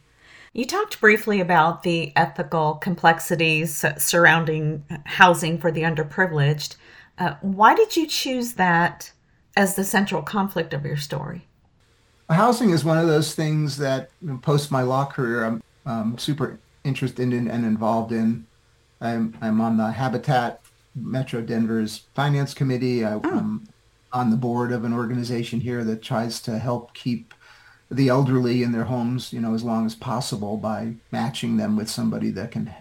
You 0.59 0.67
talked 0.67 1.01
briefly 1.01 1.41
about 1.41 1.85
the 1.85 2.13
ethical 2.17 2.75
complexities 2.75 3.85
surrounding 3.97 4.85
housing 5.05 5.57
for 5.57 5.71
the 5.71 5.83
underprivileged. 5.83 6.75
Uh, 7.17 7.35
why 7.43 7.77
did 7.77 7.95
you 7.95 8.09
choose 8.09 8.55
that 8.55 9.13
as 9.57 9.77
the 9.77 9.85
central 9.85 10.21
conflict 10.21 10.75
of 10.75 10.85
your 10.85 10.97
story? 10.97 11.47
Housing 12.29 12.71
is 12.71 12.85
one 12.85 12.99
of 12.99 13.07
those 13.07 13.37
things 13.37 13.77
that 13.77 14.11
you 14.21 14.31
know, 14.31 14.39
post 14.39 14.73
my 14.73 14.83
law 14.83 15.05
career, 15.05 15.45
I'm 15.45 15.63
um, 15.87 16.19
super 16.19 16.59
interested 16.83 17.33
in 17.33 17.47
and 17.47 17.65
involved 17.65 18.11
in. 18.11 18.45
I'm, 19.01 19.39
I'm 19.41 19.61
on 19.61 19.77
the 19.77 19.93
Habitat 19.93 20.61
Metro 20.97 21.41
Denver's 21.41 22.09
finance 22.15 22.53
committee. 22.53 23.05
I, 23.05 23.13
oh. 23.13 23.21
I'm 23.23 23.69
on 24.13 24.31
the 24.31 24.37
board 24.37 24.73
of 24.73 24.83
an 24.83 24.93
organization 24.93 25.61
here 25.61 25.85
that 25.85 26.03
tries 26.03 26.41
to 26.41 26.59
help 26.59 26.95
keep 26.95 27.33
the 27.91 28.09
elderly 28.09 28.63
in 28.63 28.73
their 28.73 28.85
homes, 28.85 29.33
you 29.33 29.41
know, 29.41 29.55
as 29.55 29.65
long 29.65 29.87
as 29.87 29.95
possible 29.95 30.57
by 30.57 30.95
matching 31.11 31.57
them 31.57 31.77
with 31.77 31.89
somebody 31.89 32.31
that 32.31 32.51
can 32.51 32.73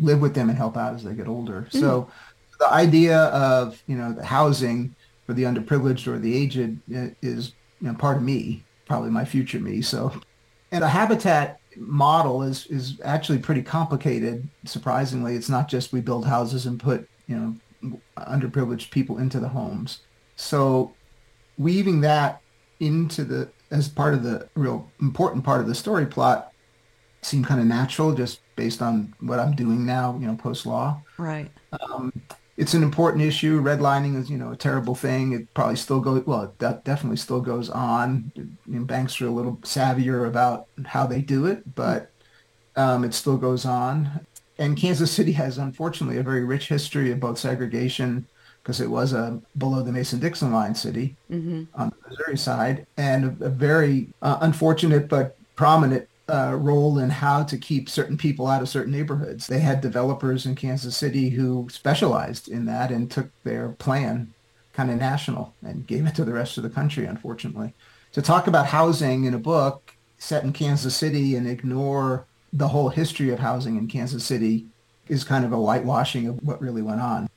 live 0.00 0.20
with 0.20 0.34
them 0.34 0.48
and 0.48 0.58
help 0.58 0.76
out 0.76 0.94
as 0.94 1.04
they 1.04 1.14
get 1.14 1.28
older. 1.28 1.68
Mm. 1.70 1.80
So 1.80 2.10
the 2.58 2.72
idea 2.72 3.18
of, 3.18 3.82
you 3.86 3.96
know, 3.96 4.12
the 4.12 4.24
housing 4.24 4.94
for 5.26 5.34
the 5.34 5.42
underprivileged 5.42 6.06
or 6.06 6.18
the 6.18 6.34
aged 6.34 6.78
is, 7.22 7.52
you 7.80 7.88
know, 7.88 7.94
part 7.94 8.16
of 8.16 8.22
me, 8.22 8.64
probably 8.86 9.10
my 9.10 9.24
future 9.24 9.58
me. 9.58 9.82
So, 9.82 10.12
and 10.72 10.82
a 10.82 10.88
habitat 10.88 11.60
model 11.76 12.42
is 12.42 12.66
is 12.66 13.00
actually 13.04 13.38
pretty 13.38 13.62
complicated. 13.62 14.48
Surprisingly, 14.64 15.34
it's 15.36 15.48
not 15.48 15.68
just 15.68 15.92
we 15.92 16.00
build 16.00 16.26
houses 16.26 16.66
and 16.66 16.80
put 16.80 17.08
you 17.26 17.36
know 17.36 18.00
underprivileged 18.18 18.90
people 18.90 19.18
into 19.18 19.40
the 19.40 19.48
homes. 19.48 20.00
So 20.36 20.94
weaving 21.58 22.00
that 22.02 22.40
into 22.80 23.24
the 23.24 23.48
as 23.70 23.88
part 23.88 24.14
of 24.14 24.22
the 24.22 24.48
real 24.54 24.88
important 25.00 25.44
part 25.44 25.60
of 25.60 25.66
the 25.66 25.74
story 25.74 26.06
plot 26.06 26.52
seemed 27.22 27.46
kind 27.46 27.60
of 27.60 27.66
natural 27.66 28.14
just 28.14 28.40
based 28.54 28.80
on 28.80 29.12
what 29.20 29.38
I'm 29.40 29.54
doing 29.54 29.84
now, 29.84 30.16
you 30.20 30.26
know, 30.26 30.36
post 30.36 30.66
law. 30.66 31.02
Right. 31.18 31.50
Um, 31.80 32.12
it's 32.56 32.72
an 32.74 32.82
important 32.82 33.22
issue. 33.22 33.60
Redlining 33.60 34.16
is, 34.16 34.30
you 34.30 34.38
know, 34.38 34.52
a 34.52 34.56
terrible 34.56 34.94
thing. 34.94 35.32
It 35.32 35.52
probably 35.52 35.76
still 35.76 36.00
goes, 36.00 36.24
well, 36.24 36.54
that 36.58 36.84
definitely 36.84 37.18
still 37.18 37.40
goes 37.40 37.68
on. 37.68 38.32
You 38.34 38.48
know, 38.66 38.84
banks 38.84 39.20
are 39.20 39.26
a 39.26 39.30
little 39.30 39.56
savvier 39.56 40.26
about 40.26 40.68
how 40.86 41.06
they 41.06 41.20
do 41.20 41.46
it, 41.46 41.74
but 41.74 42.10
um, 42.76 43.04
it 43.04 43.12
still 43.12 43.36
goes 43.36 43.66
on. 43.66 44.26
And 44.58 44.76
Kansas 44.76 45.12
City 45.12 45.32
has, 45.32 45.58
unfortunately, 45.58 46.16
a 46.16 46.22
very 46.22 46.44
rich 46.44 46.68
history 46.68 47.10
of 47.10 47.20
both 47.20 47.38
segregation, 47.38 48.26
because 48.66 48.80
it 48.80 48.90
was 48.90 49.12
a 49.12 49.40
below 49.58 49.80
the 49.80 49.92
Mason-Dixon 49.92 50.52
line 50.52 50.74
city 50.74 51.14
mm-hmm. 51.30 51.62
on 51.80 51.90
the 51.90 52.10
Missouri 52.10 52.36
side, 52.36 52.84
and 52.96 53.40
a, 53.40 53.44
a 53.44 53.48
very 53.48 54.08
uh, 54.22 54.38
unfortunate 54.40 55.08
but 55.08 55.36
prominent 55.54 56.08
uh, 56.28 56.52
role 56.58 56.98
in 56.98 57.08
how 57.08 57.44
to 57.44 57.56
keep 57.56 57.88
certain 57.88 58.16
people 58.16 58.48
out 58.48 58.62
of 58.62 58.68
certain 58.68 58.92
neighborhoods. 58.92 59.46
They 59.46 59.60
had 59.60 59.80
developers 59.80 60.46
in 60.46 60.56
Kansas 60.56 60.96
City 60.96 61.30
who 61.30 61.68
specialized 61.70 62.48
in 62.48 62.64
that 62.64 62.90
and 62.90 63.08
took 63.08 63.28
their 63.44 63.68
plan 63.68 64.34
kind 64.72 64.90
of 64.90 64.98
national 64.98 65.54
and 65.62 65.86
gave 65.86 66.04
it 66.04 66.16
to 66.16 66.24
the 66.24 66.32
rest 66.32 66.56
of 66.56 66.64
the 66.64 66.68
country, 66.68 67.06
unfortunately. 67.06 67.72
To 68.14 68.20
talk 68.20 68.48
about 68.48 68.66
housing 68.66 69.26
in 69.26 69.34
a 69.34 69.38
book 69.38 69.94
set 70.18 70.42
in 70.42 70.52
Kansas 70.52 70.96
City 70.96 71.36
and 71.36 71.46
ignore 71.46 72.26
the 72.52 72.66
whole 72.66 72.88
history 72.88 73.30
of 73.30 73.38
housing 73.38 73.76
in 73.76 73.86
Kansas 73.86 74.24
City 74.24 74.66
is 75.06 75.22
kind 75.22 75.44
of 75.44 75.52
a 75.52 75.60
whitewashing 75.60 76.26
of 76.26 76.42
what 76.42 76.60
really 76.60 76.82
went 76.82 77.00
on. 77.00 77.28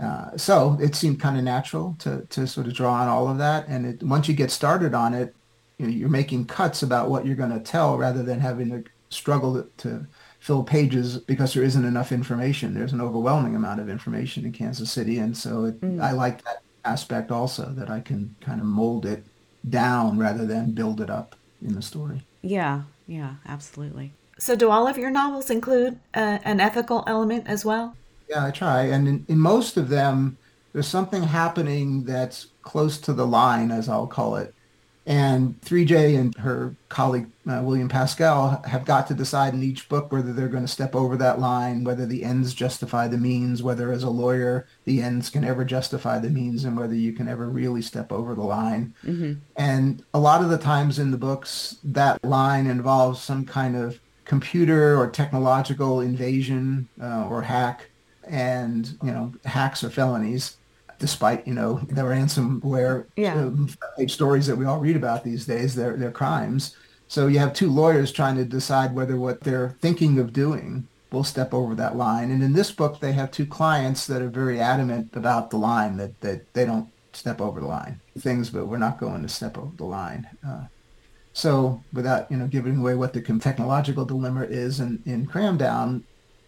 Uh, 0.00 0.36
so 0.36 0.78
it 0.80 0.94
seemed 0.94 1.20
kind 1.20 1.36
of 1.36 1.44
natural 1.44 1.94
to, 1.98 2.26
to 2.30 2.46
sort 2.46 2.66
of 2.66 2.74
draw 2.74 2.94
on 2.94 3.08
all 3.08 3.28
of 3.28 3.38
that. 3.38 3.68
And 3.68 3.86
it, 3.86 4.02
once 4.02 4.28
you 4.28 4.34
get 4.34 4.50
started 4.50 4.94
on 4.94 5.12
it, 5.12 5.34
you 5.78 5.86
know, 5.86 5.92
you're 5.92 6.08
making 6.08 6.46
cuts 6.46 6.82
about 6.82 7.10
what 7.10 7.26
you're 7.26 7.36
going 7.36 7.52
to 7.52 7.60
tell 7.60 7.96
rather 7.98 8.22
than 8.22 8.40
having 8.40 8.70
to 8.70 8.84
struggle 9.10 9.66
to 9.78 10.06
fill 10.38 10.62
pages 10.62 11.18
because 11.18 11.54
there 11.54 11.62
isn't 11.62 11.84
enough 11.84 12.12
information. 12.12 12.74
There's 12.74 12.92
an 12.92 13.00
overwhelming 13.00 13.54
amount 13.54 13.80
of 13.80 13.88
information 13.88 14.44
in 14.44 14.52
Kansas 14.52 14.90
City, 14.90 15.18
and 15.18 15.36
so 15.36 15.64
it, 15.66 15.80
mm. 15.80 16.02
I 16.02 16.12
like 16.12 16.42
that 16.44 16.62
aspect 16.84 17.30
also 17.30 17.66
that 17.76 17.90
I 17.90 18.00
can 18.00 18.34
kind 18.40 18.60
of 18.60 18.66
mold 18.66 19.04
it 19.04 19.24
down 19.68 20.18
rather 20.18 20.46
than 20.46 20.72
build 20.72 21.00
it 21.00 21.10
up 21.10 21.36
in 21.62 21.74
the 21.74 21.82
story. 21.82 22.22
Yeah, 22.40 22.82
yeah, 23.06 23.34
absolutely. 23.46 24.12
So, 24.38 24.56
do 24.56 24.70
all 24.70 24.86
of 24.86 24.96
your 24.96 25.10
novels 25.10 25.50
include 25.50 25.98
uh, 26.14 26.38
an 26.44 26.60
ethical 26.60 27.04
element 27.06 27.46
as 27.46 27.64
well? 27.64 27.94
Yeah, 28.30 28.46
I 28.46 28.50
try, 28.52 28.82
and 28.84 29.08
in, 29.08 29.26
in 29.28 29.38
most 29.38 29.76
of 29.76 29.88
them, 29.88 30.38
there's 30.72 30.86
something 30.86 31.24
happening 31.24 32.04
that's 32.04 32.46
close 32.62 32.96
to 32.98 33.12
the 33.12 33.26
line, 33.26 33.72
as 33.72 33.88
I'll 33.88 34.06
call 34.06 34.36
it, 34.36 34.54
and 35.06 35.60
3J 35.62 36.16
and 36.16 36.36
her 36.36 36.76
colleague, 36.88 37.26
uh, 37.48 37.60
William 37.64 37.88
Pascal, 37.88 38.62
have 38.64 38.84
got 38.84 39.08
to 39.08 39.14
decide 39.14 39.54
in 39.54 39.62
each 39.62 39.88
book 39.88 40.12
whether 40.12 40.32
they're 40.32 40.46
going 40.46 40.62
to 40.62 40.68
step 40.68 40.94
over 40.94 41.16
that 41.16 41.40
line, 41.40 41.82
whether 41.82 42.06
the 42.06 42.22
ends 42.22 42.54
justify 42.54 43.08
the 43.08 43.18
means, 43.18 43.60
whether 43.60 43.90
as 43.90 44.04
a 44.04 44.10
lawyer 44.10 44.68
the 44.84 45.02
ends 45.02 45.28
can 45.28 45.42
ever 45.42 45.64
justify 45.64 46.20
the 46.20 46.30
means, 46.30 46.64
and 46.64 46.76
whether 46.78 46.94
you 46.94 47.12
can 47.12 47.26
ever 47.26 47.48
really 47.48 47.82
step 47.82 48.12
over 48.12 48.36
the 48.36 48.42
line. 48.42 48.94
Mm-hmm. 49.04 49.40
And 49.56 50.04
a 50.14 50.20
lot 50.20 50.42
of 50.42 50.50
the 50.50 50.58
times 50.58 51.00
in 51.00 51.10
the 51.10 51.18
books, 51.18 51.78
that 51.82 52.22
line 52.22 52.68
involves 52.68 53.20
some 53.20 53.44
kind 53.44 53.74
of 53.74 53.98
computer 54.24 54.96
or 54.96 55.10
technological 55.10 56.00
invasion 56.00 56.88
uh, 57.02 57.26
or 57.28 57.42
hack. 57.42 57.90
And, 58.30 58.96
you 59.02 59.10
know, 59.10 59.32
hacks 59.44 59.84
are 59.84 59.90
felonies 59.90 60.56
despite 61.00 61.44
you 61.48 61.54
know 61.54 61.80
the 61.88 62.02
ransomware 62.02 63.06
yeah. 63.16 63.34
um, 63.34 63.68
stories 64.06 64.46
that 64.46 64.54
we 64.54 64.66
all 64.66 64.78
read 64.78 64.94
about 64.94 65.24
these 65.24 65.46
days, 65.46 65.74
they're 65.74 65.96
they're 65.96 66.12
crimes. 66.12 66.76
So 67.08 67.26
you 67.26 67.40
have 67.40 67.52
two 67.52 67.72
lawyers 67.72 68.12
trying 68.12 68.36
to 68.36 68.44
decide 68.44 68.94
whether 68.94 69.16
what 69.16 69.40
they're 69.40 69.74
thinking 69.80 70.20
of 70.20 70.32
doing 70.32 70.86
will 71.10 71.24
step 71.24 71.52
over 71.52 71.74
that 71.74 71.96
line. 71.96 72.30
And 72.30 72.40
in 72.40 72.52
this 72.52 72.70
book, 72.70 73.00
they 73.00 73.10
have 73.12 73.32
two 73.32 73.46
clients 73.46 74.06
that 74.06 74.22
are 74.22 74.28
very 74.28 74.60
adamant 74.60 75.16
about 75.16 75.50
the 75.50 75.56
line 75.56 75.96
that 75.96 76.20
that 76.20 76.52
they 76.52 76.64
don't 76.64 76.88
step 77.12 77.40
over 77.40 77.58
the 77.58 77.66
line. 77.66 78.00
Things, 78.18 78.50
but 78.50 78.66
we're 78.66 78.78
not 78.78 79.00
going 79.00 79.22
to 79.22 79.28
step 79.28 79.58
over 79.58 79.74
the 79.76 79.86
line. 79.86 80.28
Uh, 80.46 80.66
so 81.32 81.82
without 81.92 82.30
you 82.30 82.36
know 82.36 82.46
giving 82.46 82.76
away 82.76 82.94
what 82.94 83.12
the 83.12 83.22
technological 83.22 84.04
dilemma 84.04 84.42
is 84.42 84.78
in, 84.78 85.02
in 85.06 85.26
Cramdown, 85.26 86.02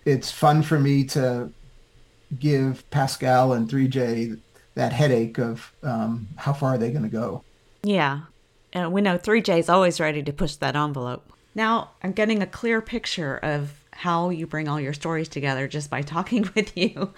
it's 0.05 0.31
fun 0.31 0.63
for 0.63 0.79
me 0.79 1.05
to 1.07 1.51
give 2.39 2.89
Pascal 2.91 3.53
and 3.53 3.69
3J 3.69 4.39
that 4.75 4.93
headache 4.93 5.39
of 5.39 5.73
um, 5.83 6.29
how 6.37 6.53
far 6.53 6.75
are 6.75 6.79
they 6.79 6.91
going 6.91 7.03
to 7.03 7.09
go. 7.09 7.45
Yeah. 7.83 8.23
And 8.73 8.93
we 8.93 9.01
know 9.01 9.19
3J 9.19 9.59
is 9.59 9.69
always 9.69 10.01
ready 10.01 10.23
to 10.23 10.33
push 10.33 10.57
that 10.57 10.77
envelope. 10.77 11.31
Now 11.55 11.91
I'm 12.03 12.13
getting 12.13 12.43
a 12.43 12.47
clear 12.47 12.81
picture 12.81 13.37
of 13.37 13.75
how 13.91 14.31
you 14.31 14.47
bring 14.47 14.69
all 14.69 14.81
your 14.81 14.95
stories 14.95 15.29
together 15.29 15.69
just 15.69 15.91
by 15.91 16.03
talking 16.03 16.49
with 16.55 16.77
you. 16.77 17.13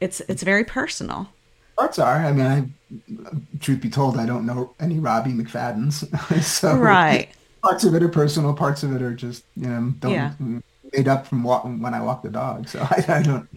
It's 0.00 0.20
it's 0.20 0.42
very 0.42 0.64
personal. 0.64 1.28
Parts 1.76 1.98
are. 1.98 2.16
I 2.16 2.32
mean, 2.32 2.46
I, 2.46 3.58
truth 3.60 3.80
be 3.80 3.88
told, 3.88 4.18
I 4.18 4.26
don't 4.26 4.44
know 4.44 4.74
any 4.80 4.98
Robbie 4.98 5.32
McFaddens. 5.32 6.42
so 6.42 6.76
right. 6.76 7.28
Parts 7.62 7.84
of 7.84 7.94
it 7.94 8.02
are 8.02 8.08
personal. 8.08 8.52
Parts 8.52 8.82
of 8.82 8.94
it 8.94 9.00
are 9.00 9.14
just 9.14 9.44
you 9.56 9.68
know 9.68 9.94
don't 10.00 10.12
yeah. 10.12 10.32
made 10.92 11.08
up 11.08 11.26
from 11.26 11.42
walk, 11.42 11.64
when 11.64 11.94
I 11.94 12.02
walk 12.02 12.22
the 12.22 12.30
dog. 12.30 12.68
So 12.68 12.80
I, 12.90 13.04
I 13.08 13.22
don't 13.22 13.48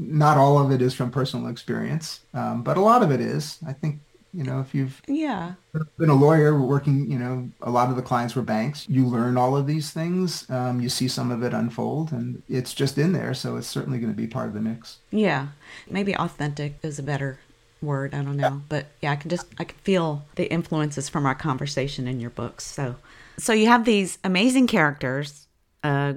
not 0.00 0.38
all 0.38 0.58
of 0.58 0.72
it 0.72 0.80
is 0.82 0.94
from 0.94 1.10
personal 1.10 1.48
experience, 1.48 2.20
um, 2.34 2.62
but 2.62 2.76
a 2.76 2.80
lot 2.80 3.02
of 3.02 3.10
it 3.12 3.20
is. 3.20 3.58
I 3.66 3.72
think 3.74 4.00
You 4.32 4.44
know, 4.44 4.60
if 4.60 4.74
you've 4.76 5.02
yeah 5.08 5.54
been 5.98 6.08
a 6.08 6.14
lawyer 6.14 6.56
working, 6.60 7.10
you 7.10 7.18
know, 7.18 7.50
a 7.62 7.70
lot 7.70 7.90
of 7.90 7.96
the 7.96 8.02
clients 8.02 8.36
were 8.36 8.42
banks. 8.42 8.88
You 8.88 9.04
learn 9.06 9.36
all 9.36 9.56
of 9.56 9.66
these 9.66 9.90
things. 9.90 10.48
Um, 10.48 10.80
you 10.80 10.88
see 10.88 11.08
some 11.08 11.32
of 11.32 11.42
it 11.42 11.52
unfold, 11.52 12.12
and 12.12 12.42
it's 12.48 12.72
just 12.72 12.96
in 12.96 13.12
there. 13.12 13.34
So 13.34 13.56
it's 13.56 13.66
certainly 13.66 13.98
going 13.98 14.12
to 14.12 14.16
be 14.16 14.28
part 14.28 14.46
of 14.48 14.54
the 14.54 14.60
mix. 14.60 14.98
Yeah, 15.10 15.48
maybe 15.88 16.14
authentic 16.16 16.78
is 16.82 16.98
a 17.00 17.02
better 17.02 17.40
word. 17.82 18.14
I 18.14 18.22
don't 18.22 18.36
know, 18.36 18.62
but 18.68 18.86
yeah, 19.02 19.10
I 19.12 19.16
can 19.16 19.30
just 19.30 19.46
I 19.58 19.64
can 19.64 19.78
feel 19.82 20.24
the 20.36 20.46
influences 20.50 21.08
from 21.08 21.26
our 21.26 21.34
conversation 21.34 22.06
in 22.06 22.20
your 22.20 22.30
books. 22.30 22.64
So, 22.64 22.96
so 23.36 23.52
you 23.52 23.66
have 23.66 23.84
these 23.84 24.18
amazing 24.22 24.68
characters, 24.68 25.48
a 25.82 26.14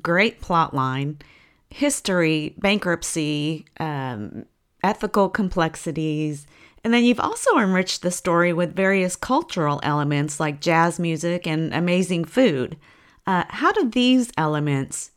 great 0.00 0.40
plot 0.40 0.74
line, 0.74 1.18
history, 1.70 2.54
bankruptcy, 2.58 3.66
um, 3.78 4.44
ethical 4.82 5.28
complexities. 5.28 6.46
And 6.84 6.94
then 6.94 7.04
you've 7.04 7.20
also 7.20 7.58
enriched 7.58 8.02
the 8.02 8.10
story 8.10 8.52
with 8.52 8.76
various 8.76 9.16
cultural 9.16 9.80
elements 9.82 10.40
like 10.40 10.60
jazz 10.60 10.98
music 10.98 11.46
and 11.46 11.74
amazing 11.74 12.24
food. 12.24 12.76
Uh, 13.26 13.44
how 13.48 13.72
do 13.72 13.88
these 13.88 14.32
elements 14.38 15.10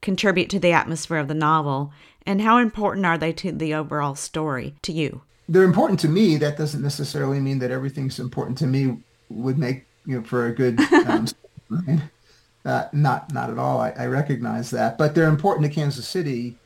contribute 0.00 0.48
to 0.50 0.58
the 0.58 0.72
atmosphere 0.72 1.18
of 1.18 1.28
the 1.28 1.34
novel, 1.34 1.92
and 2.24 2.40
how 2.40 2.58
important 2.58 3.04
are 3.04 3.18
they 3.18 3.32
to 3.32 3.52
the 3.52 3.74
overall 3.74 4.14
story 4.14 4.74
to 4.82 4.92
you? 4.92 5.22
They're 5.48 5.64
important 5.64 5.98
to 6.00 6.08
me. 6.08 6.36
That 6.36 6.56
doesn't 6.56 6.82
necessarily 6.82 7.40
mean 7.40 7.58
that 7.58 7.70
everything's 7.70 8.18
important 8.18 8.58
to 8.58 8.66
me 8.66 8.98
would 9.28 9.58
make 9.58 9.86
you 10.06 10.18
know 10.18 10.24
for 10.24 10.46
a 10.46 10.54
good. 10.54 10.80
Um, 10.80 11.26
uh, 12.64 12.84
not 12.92 13.32
not 13.32 13.50
at 13.50 13.58
all. 13.58 13.80
I, 13.80 13.90
I 13.90 14.06
recognize 14.06 14.70
that, 14.70 14.98
but 14.98 15.14
they're 15.14 15.28
important 15.28 15.66
to 15.66 15.72
Kansas 15.72 16.06
City 16.06 16.56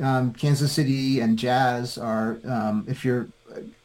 um, 0.00 0.32
Kansas 0.32 0.72
City 0.72 1.20
and 1.20 1.38
jazz 1.38 1.98
are, 1.98 2.38
um, 2.44 2.84
if 2.88 3.04
you're 3.04 3.28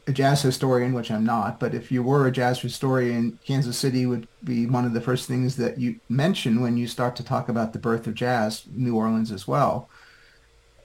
a 0.08 0.12
jazz 0.12 0.42
historian, 0.44 0.94
which 0.94 1.10
I'm 1.10 1.26
not, 1.26 1.60
but 1.60 1.74
if 1.74 1.92
you 1.92 2.04
were 2.04 2.28
a 2.28 2.32
jazz 2.32 2.60
historian, 2.60 3.40
Kansas 3.46 3.78
City 3.78 4.06
would 4.06 4.28
be 4.44 4.68
one 4.68 4.86
of 4.86 4.94
the 4.94 5.02
first 5.02 5.28
things 5.28 5.56
that 5.56 5.80
you 5.80 6.00
mention 6.08 6.62
when 6.62 6.78
you 6.78 6.88
start 6.88 7.16
to 7.16 7.24
talk 7.24 7.50
about 7.50 7.74
the 7.74 7.80
birth 7.80 8.06
of 8.06 8.14
jazz, 8.14 8.66
New 8.72 8.96
Orleans 8.96 9.32
as 9.32 9.48
well. 9.48 9.90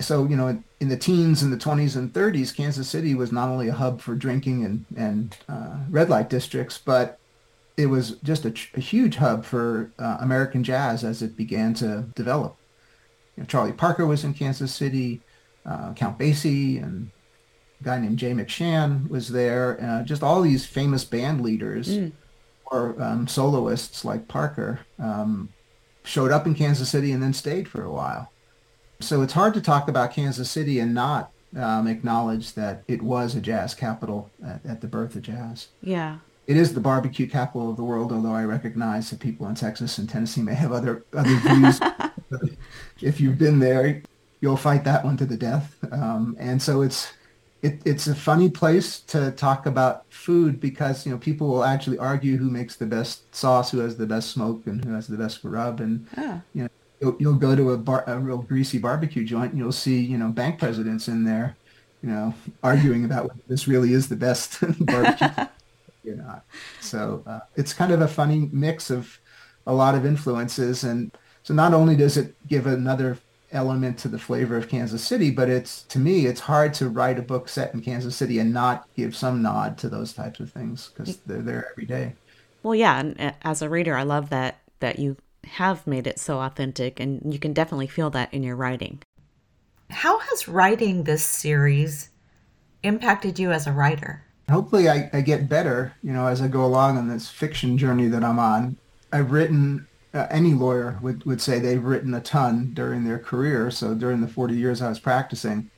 So, 0.01 0.27
you 0.27 0.37
know, 0.37 0.63
in 0.81 0.89
the 0.89 0.97
teens 0.97 1.43
and 1.43 1.53
the 1.53 1.59
20s 1.59 1.95
and 1.95 2.11
30s, 2.11 2.57
Kansas 2.57 2.89
City 2.89 3.15
was 3.15 3.31
not 3.31 3.51
only 3.51 3.69
a 3.69 3.75
hub 3.75 4.01
for 4.01 4.15
drinking 4.15 4.65
and, 4.65 4.87
and 4.97 5.37
uh, 5.47 5.77
red 5.91 6.09
light 6.09 6.31
districts, 6.31 6.79
but 6.79 7.20
it 7.81 7.87
was 7.87 8.13
just 8.23 8.45
a, 8.45 8.55
a 8.75 8.81
huge 8.81 9.17
hub 9.17 9.45
for 9.45 9.91
uh, 9.99 10.19
American 10.21 10.63
jazz 10.63 11.05
as 11.05 11.23
it 11.23 11.37
began 11.37 11.75
to 11.75 12.07
develop 12.15 12.57
know, 13.41 13.47
Charlie 13.47 13.73
Parker 13.73 14.07
was 14.07 14.23
in 14.23 14.35
Kansas 14.35 14.73
City, 14.73 15.21
uh, 15.67 15.93
Count 15.95 16.19
Basie, 16.19 16.83
and 16.83 17.11
a 17.81 17.85
guy 17.85 17.99
named 17.99 18.19
Jay 18.19 18.33
McShann 18.33 19.09
was 19.09 19.31
there. 19.31 19.79
Uh, 19.83 20.03
just 20.05 20.23
all 20.23 20.43
these 20.43 20.65
famous 20.65 21.05
band 21.05 21.41
leaders 21.41 21.89
mm. 21.89 22.13
or 22.67 23.01
um, 23.03 23.27
soloists 23.27 24.05
like 24.05 24.29
Parker 24.29 24.81
um, 24.99 25.49
showed 26.05 26.31
up 26.31 26.47
in 26.47 26.55
Kansas 26.55 26.89
City 26.89 27.13
and 27.13 27.23
then 27.23 27.33
stayed 27.33 27.69
for 27.69 27.83
a 27.83 27.91
while. 27.91 28.31
So 29.01 29.23
it's 29.23 29.33
hard 29.33 29.55
to 29.55 29.63
talk 29.63 29.89
about 29.89 30.13
Kansas 30.13 30.51
City 30.51 30.79
and 30.79 30.95
not 30.95 31.33
um, 31.57 31.87
acknowledge 31.87 32.53
that 32.53 32.85
it 32.87 33.03
was 33.03 33.35
a 33.35 33.41
jazz 33.41 33.75
capital 33.75 34.31
at, 34.47 34.65
at 34.67 34.81
the 34.83 34.87
birth 34.87 35.17
of 35.17 35.23
jazz. 35.23 35.69
Yeah 35.83 36.19
it 36.51 36.57
is 36.57 36.75
the 36.75 36.81
barbecue 36.81 37.29
capital 37.29 37.71
of 37.71 37.77
the 37.77 37.85
world, 37.85 38.11
although 38.11 38.35
I 38.35 38.43
recognize 38.43 39.09
that 39.11 39.21
people 39.21 39.47
in 39.47 39.55
Texas 39.55 39.99
and 39.99 40.09
Tennessee 40.09 40.43
may 40.43 40.55
have 40.55 40.73
other 40.73 41.05
other 41.13 41.37
views. 41.45 41.79
if 43.01 43.21
you've 43.21 43.39
been 43.39 43.61
there, 43.61 44.03
you'll 44.41 44.57
fight 44.57 44.83
that 44.83 45.05
one 45.05 45.17
to 45.19 45.27
the 45.27 45.37
death. 45.37 45.77
Um, 45.93 46.37
and 46.41 46.61
so 46.61 46.83
it's 46.83 47.13
it, 47.63 47.81
it's 47.85 48.09
a 48.09 48.17
funny 48.17 48.51
place 48.51 48.99
to 49.03 49.31
talk 49.31 49.67
about 49.67 50.13
food 50.13 50.59
because 50.59 51.07
you 51.07 51.13
know 51.13 51.19
people 51.19 51.47
will 51.47 51.63
actually 51.63 51.99
argue 51.99 52.37
who 52.37 52.51
makes 52.51 52.75
the 52.75 52.87
best 52.87 53.33
sauce, 53.33 53.71
who 53.71 53.79
has 53.79 53.97
the 53.97 54.07
best 54.07 54.31
smoke, 54.31 54.67
and 54.67 54.85
who 54.85 54.93
has 54.93 55.07
the 55.07 55.17
best 55.17 55.45
rub. 55.45 55.79
And 55.79 56.05
oh. 56.17 56.43
you 56.53 56.65
know 56.65 56.69
you'll, 57.01 57.17
you'll 57.21 57.35
go 57.35 57.55
to 57.55 57.71
a, 57.71 57.79
bar, 57.79 58.03
a 58.09 58.19
real 58.19 58.39
greasy 58.39 58.79
barbecue 58.79 59.25
joint, 59.25 59.53
and 59.53 59.59
you'll 59.61 59.71
see 59.71 60.01
you 60.01 60.19
know 60.19 60.31
bank 60.31 60.59
presidents 60.59 61.07
in 61.07 61.23
there, 61.23 61.57
you 62.03 62.09
know, 62.09 62.35
arguing 62.65 63.05
about 63.05 63.29
whether 63.29 63.41
this 63.47 63.69
really 63.69 63.93
is 63.93 64.09
the 64.09 64.17
best 64.17 64.59
barbecue 64.81 65.29
or 66.07 66.17
not. 66.17 66.45
So 66.81 67.23
uh, 67.27 67.41
it's 67.57 67.73
kind 67.73 67.93
of 67.93 68.01
a 68.01 68.09
funny 68.09 68.49
mix 68.53 68.91
of 68.91 69.19
a 69.67 69.75
lot 69.75 69.95
of 69.95 70.07
influences 70.07 70.85
and 70.85 71.17
so 71.43 71.55
not 71.55 71.75
only 71.75 71.97
does 71.97 72.17
it 72.17 72.35
give 72.47 72.67
another 72.67 73.19
element 73.53 73.99
to 73.99 74.09
the 74.09 74.19
flavor 74.19 74.57
of 74.57 74.69
Kansas 74.69 75.05
City, 75.05 75.31
but 75.31 75.49
it's 75.49 75.83
to 75.85 75.99
me 75.99 76.27
it's 76.27 76.41
hard 76.41 76.75
to 76.75 76.89
write 76.89 77.19
a 77.19 77.23
book 77.23 77.49
set 77.49 77.75
in 77.75 77.81
Kansas 77.81 78.17
City 78.17 78.39
and 78.39 78.53
not 78.53 78.89
give 78.97 79.17
some 79.17 79.43
nod 79.43 79.79
to 79.79 79.89
those 79.89 80.13
types 80.13 80.41
of 80.41 80.53
things 80.53 80.91
because 80.95 81.17
they're 81.27 81.43
there 81.43 81.69
every 81.73 81.87
day. 81.87 82.15
Well, 82.63 82.75
yeah, 82.75 83.01
and 83.01 83.21
uh, 83.21 83.33
as 83.43 83.63
a 83.63 83.69
reader, 83.69 83.97
I 83.97 84.03
love 84.03 84.31
that 84.31 84.61
that 84.81 84.99
you 84.99 85.17
have 85.45 85.87
made 85.87 86.07
it 86.07 86.19
so 86.19 86.41
authentic, 86.41 87.01
and 87.01 87.33
you 87.33 87.39
can 87.39 87.53
definitely 87.53 87.87
feel 87.87 88.11
that 88.11 88.33
in 88.33 88.43
your 88.43 88.57
writing. 88.57 89.03
How 89.91 90.19
has 90.19 90.47
writing 90.47 91.05
this 91.05 91.25
series 91.25 92.11
impacted 92.83 93.39
you 93.39 93.51
as 93.51 93.67
a 93.67 93.73
writer? 93.73 94.25
Hopefully, 94.51 94.89
I, 94.89 95.09
I 95.13 95.21
get 95.21 95.49
better, 95.49 95.95
you 96.03 96.13
know, 96.13 96.27
as 96.27 96.43
I 96.43 96.49
go 96.49 96.65
along 96.65 96.99
on 96.99 97.09
this 97.09 97.29
fiction 97.29 97.79
journey 97.79 98.09
that 98.09 98.25
I'm 98.25 98.39
on. 98.39 98.77
I've 99.13 99.33
written 99.33 99.87
uh, 100.13 100.27
any 100.31 100.55
lawyer 100.55 100.99
would, 101.03 101.25
would 101.25 101.41
say 101.41 101.59
they've 101.59 101.83
written 101.83 102.15
a 102.15 102.21
ton 102.21 102.73
during 102.75 103.05
their 103.05 103.19
career. 103.19 103.71
So 103.71 103.95
during 103.95 104.21
the 104.21 104.29
40 104.29 104.55
years 104.55 104.83
I 104.83 104.89
was 104.89 104.99
practicing, 104.99 105.71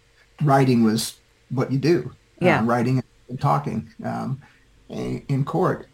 writing 0.42 0.84
was 0.84 1.16
what 1.50 1.70
you 1.70 1.78
do. 1.78 2.12
Uh, 2.40 2.46
yeah. 2.46 2.60
Uh, 2.60 2.64
writing 2.64 3.02
and 3.28 3.40
talking 3.40 3.88
um, 4.04 4.40
in, 4.88 5.24
in 5.28 5.44
court. 5.44 5.86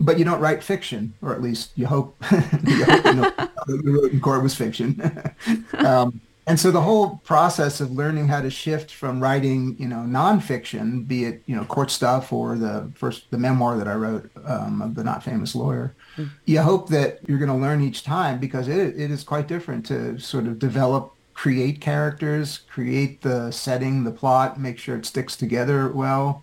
But 0.00 0.18
you 0.18 0.24
don't 0.24 0.40
write 0.40 0.64
fiction, 0.64 1.14
or 1.22 1.32
at 1.32 1.42
least 1.42 1.70
you 1.76 1.86
hope, 1.86 2.16
you, 2.32 2.84
hope 2.84 3.04
you, 3.04 3.12
know, 3.14 3.32
you 3.68 4.02
wrote 4.02 4.12
in 4.12 4.20
court 4.20 4.42
was 4.42 4.54
fiction. 4.54 5.00
um, 5.74 6.20
and 6.46 6.58
so 6.58 6.72
the 6.72 6.80
whole 6.80 7.18
process 7.18 7.80
of 7.80 7.92
learning 7.92 8.26
how 8.26 8.40
to 8.40 8.50
shift 8.50 8.92
from 8.92 9.20
writing, 9.20 9.76
you 9.78 9.86
know, 9.86 9.98
nonfiction, 9.98 11.06
be 11.06 11.24
it 11.24 11.42
you 11.46 11.54
know 11.54 11.64
court 11.64 11.90
stuff 11.90 12.32
or 12.32 12.56
the 12.56 12.90
first 12.96 13.30
the 13.30 13.38
memoir 13.38 13.76
that 13.78 13.86
I 13.86 13.94
wrote 13.94 14.28
um, 14.44 14.82
of 14.82 14.96
the 14.96 15.04
not 15.04 15.22
famous 15.22 15.54
lawyer, 15.54 15.94
mm. 16.16 16.28
you 16.44 16.60
hope 16.60 16.88
that 16.88 17.20
you're 17.28 17.38
going 17.38 17.48
to 17.50 17.56
learn 17.56 17.80
each 17.80 18.02
time 18.02 18.40
because 18.40 18.66
it 18.66 18.78
it 18.98 19.10
is 19.12 19.22
quite 19.22 19.46
different 19.46 19.86
to 19.86 20.18
sort 20.18 20.46
of 20.46 20.58
develop, 20.58 21.14
create 21.34 21.80
characters, 21.80 22.58
create 22.68 23.22
the 23.22 23.52
setting, 23.52 24.02
the 24.02 24.10
plot, 24.10 24.58
make 24.58 24.78
sure 24.78 24.96
it 24.96 25.06
sticks 25.06 25.36
together 25.36 25.92
well. 25.92 26.42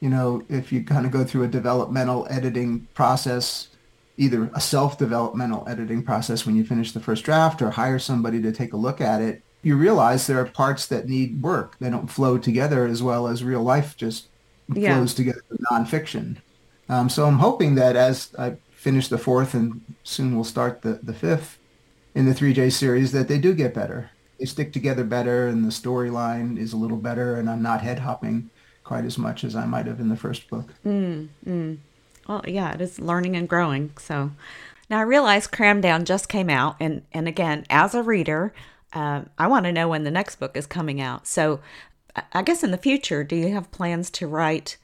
You 0.00 0.10
know, 0.10 0.42
if 0.50 0.70
you 0.70 0.84
kind 0.84 1.06
of 1.06 1.12
go 1.12 1.24
through 1.24 1.44
a 1.44 1.48
developmental 1.48 2.26
editing 2.28 2.88
process, 2.92 3.68
either 4.20 4.50
a 4.54 4.60
self-developmental 4.60 5.66
editing 5.66 6.02
process 6.02 6.44
when 6.44 6.54
you 6.54 6.62
finish 6.62 6.92
the 6.92 7.00
first 7.00 7.24
draft 7.24 7.62
or 7.62 7.70
hire 7.70 7.98
somebody 7.98 8.40
to 8.42 8.52
take 8.52 8.74
a 8.74 8.76
look 8.76 9.00
at 9.00 9.22
it, 9.22 9.42
you 9.62 9.76
realize 9.76 10.26
there 10.26 10.38
are 10.38 10.44
parts 10.44 10.86
that 10.88 11.08
need 11.08 11.40
work. 11.42 11.76
They 11.80 11.88
don't 11.88 12.06
flow 12.06 12.36
together 12.36 12.84
as 12.84 13.02
well 13.02 13.26
as 13.26 13.42
real 13.42 13.62
life 13.62 13.96
just 13.96 14.28
yeah. 14.68 14.94
flows 14.94 15.14
together 15.14 15.40
with 15.48 15.60
nonfiction. 15.72 16.36
Um, 16.90 17.08
so 17.08 17.24
I'm 17.24 17.38
hoping 17.38 17.76
that 17.76 17.96
as 17.96 18.34
I 18.38 18.56
finish 18.72 19.08
the 19.08 19.16
fourth 19.16 19.54
and 19.54 19.80
soon 20.04 20.34
we'll 20.34 20.44
start 20.44 20.82
the, 20.82 21.00
the 21.02 21.14
fifth 21.14 21.58
in 22.14 22.26
the 22.26 22.34
3J 22.34 22.72
series, 22.72 23.12
that 23.12 23.26
they 23.26 23.38
do 23.38 23.54
get 23.54 23.72
better. 23.72 24.10
They 24.38 24.44
stick 24.44 24.74
together 24.74 25.04
better 25.04 25.48
and 25.48 25.64
the 25.64 25.70
storyline 25.70 26.58
is 26.58 26.74
a 26.74 26.76
little 26.76 26.98
better 26.98 27.36
and 27.36 27.48
I'm 27.48 27.62
not 27.62 27.80
head 27.80 28.00
hopping 28.00 28.50
quite 28.84 29.06
as 29.06 29.16
much 29.16 29.44
as 29.44 29.56
I 29.56 29.64
might 29.64 29.86
have 29.86 30.00
in 30.00 30.10
the 30.10 30.16
first 30.16 30.50
book. 30.50 30.74
Mm, 30.84 31.28
mm. 31.46 31.78
Well, 32.30 32.44
yeah, 32.46 32.72
it 32.72 32.80
is 32.80 33.00
learning 33.00 33.34
and 33.34 33.48
growing. 33.48 33.90
So 33.98 34.30
now 34.88 35.00
I 35.00 35.02
realize 35.02 35.48
Cramdown 35.48 36.04
just 36.04 36.28
came 36.28 36.48
out, 36.48 36.76
and 36.78 37.02
and 37.10 37.26
again, 37.26 37.66
as 37.68 37.92
a 37.92 38.04
reader, 38.04 38.54
uh, 38.92 39.22
I 39.36 39.48
want 39.48 39.64
to 39.64 39.72
know 39.72 39.88
when 39.88 40.04
the 40.04 40.12
next 40.12 40.36
book 40.36 40.56
is 40.56 40.64
coming 40.64 41.00
out. 41.00 41.26
So 41.26 41.58
I 42.32 42.42
guess 42.42 42.62
in 42.62 42.70
the 42.70 42.78
future, 42.78 43.24
do 43.24 43.34
you 43.34 43.52
have 43.52 43.72
plans 43.72 44.10
to 44.10 44.28
write 44.28 44.76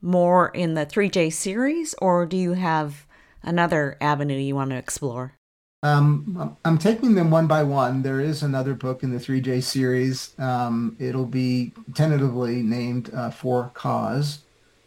more 0.00 0.48
in 0.48 0.72
the 0.72 0.86
3J 0.86 1.30
series, 1.30 1.94
or 2.00 2.24
do 2.24 2.38
you 2.38 2.54
have 2.54 3.04
another 3.42 3.98
avenue 4.00 4.38
you 4.38 4.54
want 4.54 4.70
to 4.70 4.76
explore? 4.76 5.34
Um, 5.82 6.56
I'm 6.64 6.78
taking 6.78 7.16
them 7.16 7.30
one 7.30 7.46
by 7.46 7.64
one. 7.64 8.00
There 8.00 8.20
is 8.20 8.42
another 8.42 8.72
book 8.72 9.02
in 9.02 9.12
the 9.12 9.18
3J 9.18 9.62
series. 9.62 10.34
Um, 10.38 10.96
it'll 10.98 11.26
be 11.26 11.72
tentatively 11.92 12.62
named 12.62 13.12
uh, 13.12 13.28
For 13.28 13.70
Cause 13.74 14.43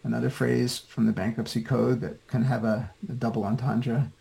another 0.08 0.30
phrase 0.30 0.80
from 0.80 1.06
the 1.06 1.12
bankruptcy 1.12 1.62
code 1.62 2.02
that 2.02 2.26
can 2.28 2.44
have 2.44 2.64
a, 2.64 2.90
a 3.08 3.14
double 3.14 3.44
entendre. 3.44 4.12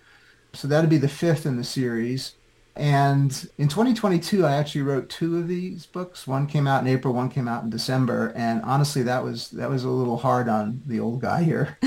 So 0.52 0.68
that'd 0.68 0.90
be 0.90 0.98
the 0.98 1.08
fifth 1.08 1.46
in 1.46 1.56
the 1.56 1.64
series. 1.64 2.34
And 2.74 3.48
in 3.56 3.68
2022, 3.68 4.44
I 4.44 4.56
actually 4.56 4.82
wrote 4.82 5.08
two 5.08 5.38
of 5.38 5.48
these 5.48 5.86
books. 5.86 6.26
One 6.26 6.46
came 6.46 6.66
out 6.66 6.82
in 6.82 6.88
April, 6.88 7.14
one 7.14 7.30
came 7.30 7.48
out 7.48 7.64
in 7.64 7.70
December. 7.70 8.32
And 8.36 8.62
honestly, 8.62 9.02
that 9.04 9.24
was 9.24 9.50
that 9.50 9.70
was 9.70 9.84
a 9.84 9.88
little 9.88 10.18
hard 10.18 10.48
on 10.48 10.82
the 10.86 11.00
old 11.00 11.20
guy 11.22 11.42
here. 11.42 11.78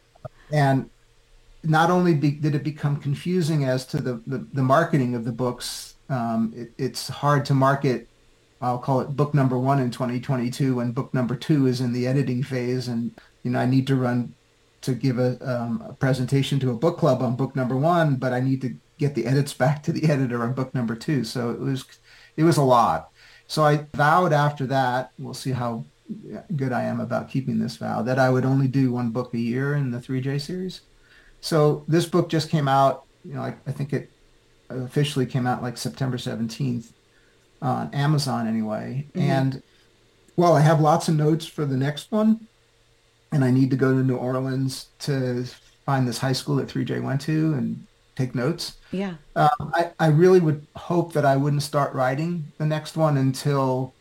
and 0.52 0.90
not 1.62 1.90
only 1.90 2.14
be, 2.14 2.32
did 2.32 2.54
it 2.54 2.62
become 2.62 2.96
confusing 2.96 3.64
as 3.64 3.86
to 3.86 3.96
the, 3.96 4.20
the, 4.26 4.46
the 4.52 4.62
marketing 4.62 5.14
of 5.14 5.24
the 5.24 5.32
books, 5.32 5.94
um, 6.10 6.52
it, 6.54 6.72
it's 6.76 7.08
hard 7.08 7.44
to 7.46 7.54
market 7.54 8.08
I'll 8.60 8.78
call 8.78 9.00
it 9.00 9.16
book 9.16 9.34
number 9.34 9.58
one 9.58 9.80
in 9.80 9.90
2022, 9.90 10.80
and 10.80 10.94
book 10.94 11.12
number 11.12 11.36
two 11.36 11.66
is 11.66 11.80
in 11.80 11.92
the 11.92 12.06
editing 12.06 12.42
phase, 12.42 12.88
and 12.88 13.12
you 13.46 13.52
know 13.52 13.60
I 13.60 13.66
need 13.66 13.86
to 13.86 13.94
run 13.94 14.34
to 14.80 14.92
give 14.92 15.20
a, 15.20 15.38
um, 15.40 15.84
a 15.88 15.92
presentation 15.92 16.58
to 16.58 16.70
a 16.70 16.74
book 16.74 16.98
club 16.98 17.22
on 17.22 17.36
book 17.36 17.54
number 17.54 17.76
one, 17.76 18.16
but 18.16 18.32
I 18.32 18.40
need 18.40 18.60
to 18.62 18.74
get 18.98 19.14
the 19.14 19.24
edits 19.24 19.54
back 19.54 19.84
to 19.84 19.92
the 19.92 20.10
editor 20.10 20.42
on 20.42 20.52
book 20.52 20.74
number 20.74 20.96
two. 20.96 21.22
So 21.22 21.50
it 21.50 21.60
was 21.60 21.84
it 22.36 22.42
was 22.42 22.56
a 22.56 22.62
lot. 22.62 23.10
So 23.46 23.62
I 23.62 23.86
vowed 23.94 24.32
after 24.32 24.66
that, 24.66 25.12
we'll 25.16 25.32
see 25.32 25.52
how 25.52 25.84
good 26.56 26.72
I 26.72 26.82
am 26.82 26.98
about 26.98 27.30
keeping 27.30 27.60
this 27.60 27.76
vow, 27.76 28.02
that 28.02 28.18
I 28.18 28.30
would 28.30 28.44
only 28.44 28.66
do 28.66 28.90
one 28.90 29.10
book 29.10 29.32
a 29.32 29.38
year 29.38 29.74
in 29.74 29.92
the 29.92 29.98
3J 29.98 30.40
series. 30.40 30.80
So 31.40 31.84
this 31.86 32.06
book 32.06 32.28
just 32.28 32.50
came 32.50 32.66
out, 32.66 33.04
you 33.24 33.34
know, 33.34 33.42
I, 33.42 33.54
I 33.66 33.70
think 33.70 33.92
it 33.92 34.10
officially 34.68 35.26
came 35.26 35.46
out 35.46 35.62
like 35.62 35.78
September 35.78 36.16
17th 36.16 36.90
on 37.62 37.94
Amazon 37.94 38.48
anyway. 38.48 39.06
Mm-hmm. 39.14 39.30
And 39.30 39.62
well, 40.34 40.54
I 40.54 40.60
have 40.60 40.80
lots 40.80 41.06
of 41.08 41.14
notes 41.14 41.46
for 41.46 41.64
the 41.64 41.76
next 41.76 42.10
one. 42.10 42.48
And 43.32 43.44
I 43.44 43.50
need 43.50 43.70
to 43.70 43.76
go 43.76 43.92
to 43.92 44.02
New 44.02 44.16
Orleans 44.16 44.86
to 45.00 45.44
find 45.84 46.06
this 46.06 46.18
high 46.18 46.32
school 46.32 46.56
that 46.56 46.68
3J 46.68 47.02
went 47.02 47.20
to 47.22 47.54
and 47.54 47.86
take 48.16 48.34
notes. 48.34 48.78
Yeah. 48.90 49.14
Um, 49.36 49.72
I, 49.74 49.90
I 50.00 50.06
really 50.08 50.40
would 50.40 50.66
hope 50.74 51.12
that 51.12 51.24
I 51.24 51.36
wouldn't 51.36 51.62
start 51.62 51.94
writing 51.94 52.50
the 52.58 52.66
next 52.66 52.96
one 52.96 53.16
until 53.16 53.92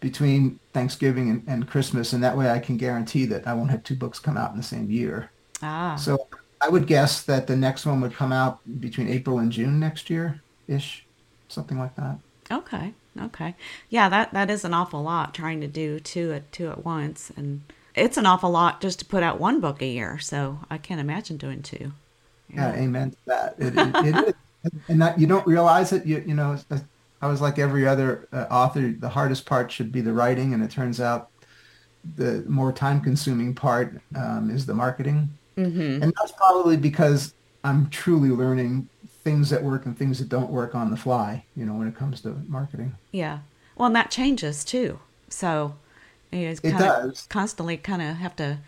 between 0.00 0.58
Thanksgiving 0.72 1.30
and, 1.30 1.44
and 1.46 1.68
Christmas. 1.68 2.12
And 2.12 2.22
that 2.22 2.36
way 2.36 2.50
I 2.50 2.58
can 2.58 2.76
guarantee 2.76 3.24
that 3.26 3.46
I 3.46 3.54
won't 3.54 3.70
have 3.70 3.82
two 3.82 3.96
books 3.96 4.18
come 4.18 4.36
out 4.36 4.50
in 4.50 4.56
the 4.56 4.62
same 4.62 4.90
year. 4.90 5.30
Ah. 5.62 5.96
So 5.96 6.28
I 6.60 6.68
would 6.68 6.86
guess 6.86 7.22
that 7.22 7.46
the 7.46 7.56
next 7.56 7.86
one 7.86 8.00
would 8.02 8.14
come 8.14 8.32
out 8.32 8.60
between 8.80 9.08
April 9.08 9.38
and 9.38 9.50
June 9.50 9.80
next 9.80 10.10
year 10.10 10.42
ish, 10.68 11.06
something 11.48 11.78
like 11.78 11.96
that. 11.96 12.18
Okay. 12.50 12.92
Okay. 13.20 13.54
Yeah, 13.90 14.08
that, 14.08 14.32
that 14.32 14.50
is 14.50 14.64
an 14.64 14.74
awful 14.74 15.02
lot 15.02 15.34
trying 15.34 15.60
to 15.60 15.66
do 15.66 16.00
two 16.00 16.32
at 16.32 16.50
two 16.52 16.68
at 16.68 16.84
once. 16.84 17.30
And 17.36 17.62
it's 17.94 18.16
an 18.16 18.26
awful 18.26 18.50
lot 18.50 18.80
just 18.80 18.98
to 19.00 19.04
put 19.04 19.22
out 19.22 19.40
one 19.40 19.60
book 19.60 19.82
a 19.82 19.86
year. 19.86 20.18
So 20.18 20.58
I 20.70 20.78
can't 20.78 21.00
imagine 21.00 21.36
doing 21.36 21.62
two. 21.62 21.92
Yeah, 22.48 22.74
yeah 22.74 22.82
amen 22.82 23.10
to 23.10 23.16
that. 23.26 23.54
It, 23.58 23.74
it, 23.76 24.06
it 24.06 24.28
is. 24.28 24.34
And 24.88 25.02
that 25.02 25.18
you 25.18 25.26
don't 25.26 25.46
realize 25.46 25.92
it. 25.92 26.06
You, 26.06 26.22
you 26.26 26.34
know, 26.34 26.58
I 27.20 27.26
was 27.26 27.40
like 27.40 27.58
every 27.58 27.86
other 27.86 28.28
uh, 28.32 28.46
author. 28.50 28.92
The 28.92 29.08
hardest 29.08 29.44
part 29.44 29.72
should 29.72 29.90
be 29.90 30.00
the 30.00 30.12
writing. 30.12 30.54
And 30.54 30.62
it 30.62 30.70
turns 30.70 31.00
out 31.00 31.30
the 32.16 32.44
more 32.48 32.72
time 32.72 33.00
consuming 33.00 33.54
part 33.54 34.00
um, 34.14 34.50
is 34.50 34.66
the 34.66 34.74
marketing. 34.74 35.28
Mm-hmm. 35.56 36.02
And 36.02 36.12
that's 36.18 36.32
probably 36.32 36.76
because 36.76 37.34
I'm 37.64 37.90
truly 37.90 38.30
learning 38.30 38.88
things 39.24 39.50
that 39.50 39.62
work 39.62 39.86
and 39.86 39.96
things 39.96 40.18
that 40.18 40.28
don't 40.28 40.50
work 40.50 40.74
on 40.74 40.90
the 40.90 40.96
fly, 40.96 41.44
you 41.56 41.64
know, 41.64 41.74
when 41.74 41.86
it 41.86 41.96
comes 41.96 42.20
to 42.22 42.30
marketing. 42.48 42.94
Yeah. 43.12 43.40
Well, 43.76 43.86
and 43.86 43.96
that 43.96 44.10
changes 44.10 44.64
too. 44.64 44.98
So 45.28 45.74
you 46.32 46.46
know, 46.46 46.50
it 46.50 46.62
does. 46.62 47.26
constantly 47.28 47.76
kind 47.76 48.02
of 48.02 48.16
have 48.16 48.34
to 48.36 48.58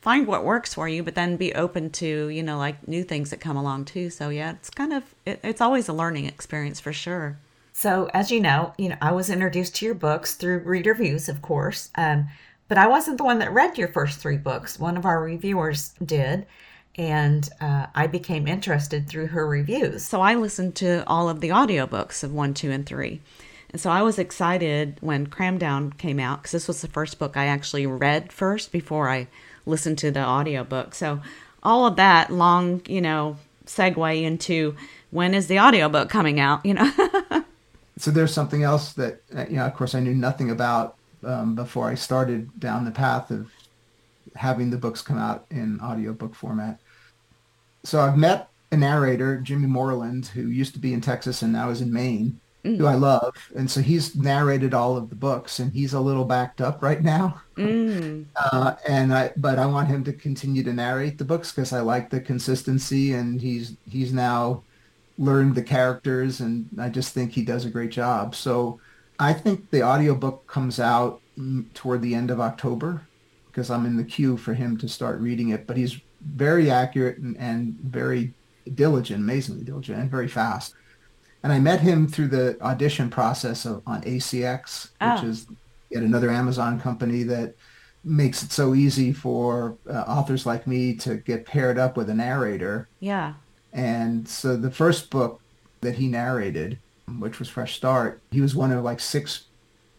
find 0.00 0.26
what 0.26 0.44
works 0.44 0.74
for 0.74 0.88
you, 0.88 1.02
but 1.02 1.14
then 1.14 1.36
be 1.36 1.54
open 1.54 1.90
to, 1.90 2.28
you 2.28 2.42
know, 2.42 2.58
like 2.58 2.86
new 2.86 3.02
things 3.02 3.30
that 3.30 3.40
come 3.40 3.56
along 3.56 3.84
too. 3.84 4.10
So 4.10 4.28
yeah, 4.28 4.52
it's 4.52 4.70
kind 4.70 4.92
of, 4.92 5.02
it, 5.24 5.40
it's 5.42 5.60
always 5.60 5.88
a 5.88 5.92
learning 5.92 6.26
experience 6.26 6.80
for 6.80 6.92
sure. 6.92 7.38
So 7.72 8.08
as 8.14 8.30
you 8.30 8.40
know, 8.40 8.72
you 8.78 8.88
know, 8.88 8.96
I 9.00 9.12
was 9.12 9.30
introduced 9.30 9.76
to 9.76 9.84
your 9.84 9.94
books 9.94 10.34
through 10.34 10.60
reader 10.60 10.92
reviews, 10.92 11.28
of 11.28 11.42
course. 11.42 11.90
Um, 11.96 12.28
but 12.68 12.78
I 12.78 12.86
wasn't 12.86 13.18
the 13.18 13.24
one 13.24 13.38
that 13.40 13.52
read 13.52 13.78
your 13.78 13.88
first 13.88 14.18
three 14.18 14.38
books. 14.38 14.78
One 14.78 14.96
of 14.96 15.04
our 15.04 15.22
reviewers 15.22 15.92
did 16.04 16.46
and 16.98 17.48
uh, 17.60 17.86
I 17.94 18.06
became 18.06 18.48
interested 18.48 19.08
through 19.08 19.26
her 19.28 19.46
reviews. 19.46 20.04
So 20.04 20.20
I 20.20 20.34
listened 20.34 20.76
to 20.76 21.04
all 21.06 21.28
of 21.28 21.40
the 21.40 21.50
audiobooks 21.50 22.24
of 22.24 22.32
one, 22.32 22.54
two, 22.54 22.70
and 22.70 22.86
three. 22.86 23.20
And 23.70 23.80
so 23.80 23.90
I 23.90 24.02
was 24.02 24.18
excited 24.18 24.98
when 25.00 25.26
Cram 25.26 25.58
Down 25.58 25.92
came 25.92 26.18
out 26.18 26.38
because 26.38 26.52
this 26.52 26.68
was 26.68 26.80
the 26.80 26.88
first 26.88 27.18
book 27.18 27.36
I 27.36 27.46
actually 27.46 27.86
read 27.86 28.32
first 28.32 28.72
before 28.72 29.08
I 29.08 29.28
listened 29.66 29.98
to 29.98 30.10
the 30.10 30.24
audiobook. 30.24 30.94
So 30.94 31.20
all 31.62 31.86
of 31.86 31.96
that 31.96 32.30
long, 32.30 32.82
you 32.86 33.00
know, 33.00 33.36
segue 33.66 34.22
into 34.22 34.76
when 35.10 35.34
is 35.34 35.48
the 35.48 35.58
audiobook 35.58 36.08
coming 36.08 36.38
out, 36.38 36.64
you 36.64 36.74
know? 36.74 36.90
so 37.98 38.10
there's 38.10 38.32
something 38.32 38.62
else 38.62 38.92
that, 38.94 39.22
uh, 39.34 39.46
you 39.48 39.56
know, 39.56 39.66
of 39.66 39.74
course 39.74 39.94
I 39.94 40.00
knew 40.00 40.14
nothing 40.14 40.50
about 40.50 40.96
um, 41.24 41.54
before 41.54 41.88
I 41.88 41.94
started 41.94 42.60
down 42.60 42.84
the 42.84 42.90
path 42.90 43.30
of 43.30 43.50
having 44.36 44.70
the 44.70 44.76
books 44.76 45.02
come 45.02 45.18
out 45.18 45.46
in 45.50 45.80
audiobook 45.80 46.34
format 46.34 46.78
so 47.86 48.00
I've 48.00 48.18
met 48.18 48.48
a 48.72 48.76
narrator, 48.76 49.38
Jimmy 49.38 49.68
Moreland, 49.68 50.26
who 50.26 50.48
used 50.48 50.74
to 50.74 50.80
be 50.80 50.92
in 50.92 51.00
Texas 51.00 51.40
and 51.40 51.52
now 51.52 51.70
is 51.70 51.80
in 51.80 51.92
Maine, 51.92 52.40
mm. 52.66 52.76
who 52.78 52.86
I 52.86 52.94
love. 52.94 53.34
And 53.54 53.70
so 53.70 53.80
he's 53.80 54.16
narrated 54.16 54.74
all 54.74 54.96
of 54.96 55.08
the 55.08 55.16
books, 55.16 55.58
and 55.58 55.72
he's 55.72 55.94
a 55.94 56.00
little 56.00 56.24
backed 56.24 56.60
up 56.60 56.82
right 56.82 57.02
now. 57.02 57.42
Mm. 57.56 58.26
Uh, 58.52 58.76
and 58.86 59.12
I, 59.14 59.32
but 59.36 59.58
I 59.58 59.66
want 59.66 59.88
him 59.88 60.04
to 60.04 60.12
continue 60.12 60.62
to 60.62 60.72
narrate 60.72 61.18
the 61.18 61.24
books 61.24 61.52
because 61.52 61.72
I 61.72 61.80
like 61.80 62.10
the 62.10 62.20
consistency, 62.20 63.12
and 63.14 63.40
he's 63.40 63.76
he's 63.88 64.12
now 64.12 64.62
learned 65.18 65.54
the 65.54 65.62
characters, 65.62 66.40
and 66.40 66.68
I 66.78 66.88
just 66.90 67.12
think 67.12 67.32
he 67.32 67.44
does 67.44 67.64
a 67.64 67.70
great 67.70 67.90
job. 67.90 68.34
So 68.34 68.78
I 69.18 69.32
think 69.32 69.70
the 69.70 69.82
audiobook 69.82 70.46
comes 70.46 70.78
out 70.78 71.20
toward 71.74 72.02
the 72.02 72.14
end 72.14 72.30
of 72.30 72.40
October 72.40 73.02
because 73.46 73.70
I'm 73.70 73.86
in 73.86 73.96
the 73.96 74.04
queue 74.04 74.36
for 74.36 74.54
him 74.54 74.76
to 74.78 74.88
start 74.88 75.18
reading 75.20 75.48
it. 75.50 75.66
But 75.66 75.76
he's 75.76 75.98
very 76.20 76.70
accurate 76.70 77.18
and, 77.18 77.36
and 77.38 77.74
very 77.80 78.32
diligent, 78.74 79.20
amazingly 79.20 79.64
diligent, 79.64 79.98
and 79.98 80.10
very 80.10 80.28
fast. 80.28 80.74
And 81.46 81.52
I 81.52 81.60
met 81.60 81.78
him 81.78 82.08
through 82.08 82.26
the 82.26 82.60
audition 82.60 83.08
process 83.08 83.66
of, 83.66 83.80
on 83.86 84.02
ACX, 84.02 84.88
oh. 85.00 85.14
which 85.14 85.22
is 85.22 85.46
yet 85.90 86.02
another 86.02 86.28
Amazon 86.28 86.80
company 86.80 87.22
that 87.22 87.54
makes 88.02 88.42
it 88.42 88.50
so 88.50 88.74
easy 88.74 89.12
for 89.12 89.76
uh, 89.88 89.92
authors 90.08 90.44
like 90.44 90.66
me 90.66 90.92
to 90.96 91.18
get 91.18 91.46
paired 91.46 91.78
up 91.78 91.96
with 91.96 92.10
a 92.10 92.14
narrator. 92.14 92.88
Yeah. 92.98 93.34
And 93.72 94.28
so 94.28 94.56
the 94.56 94.72
first 94.72 95.08
book 95.08 95.40
that 95.82 95.94
he 95.94 96.08
narrated, 96.08 96.80
which 97.20 97.38
was 97.38 97.48
Fresh 97.48 97.76
Start, 97.76 98.20
he 98.32 98.40
was 98.40 98.56
one 98.56 98.72
of 98.72 98.82
like 98.82 98.98
six 98.98 99.44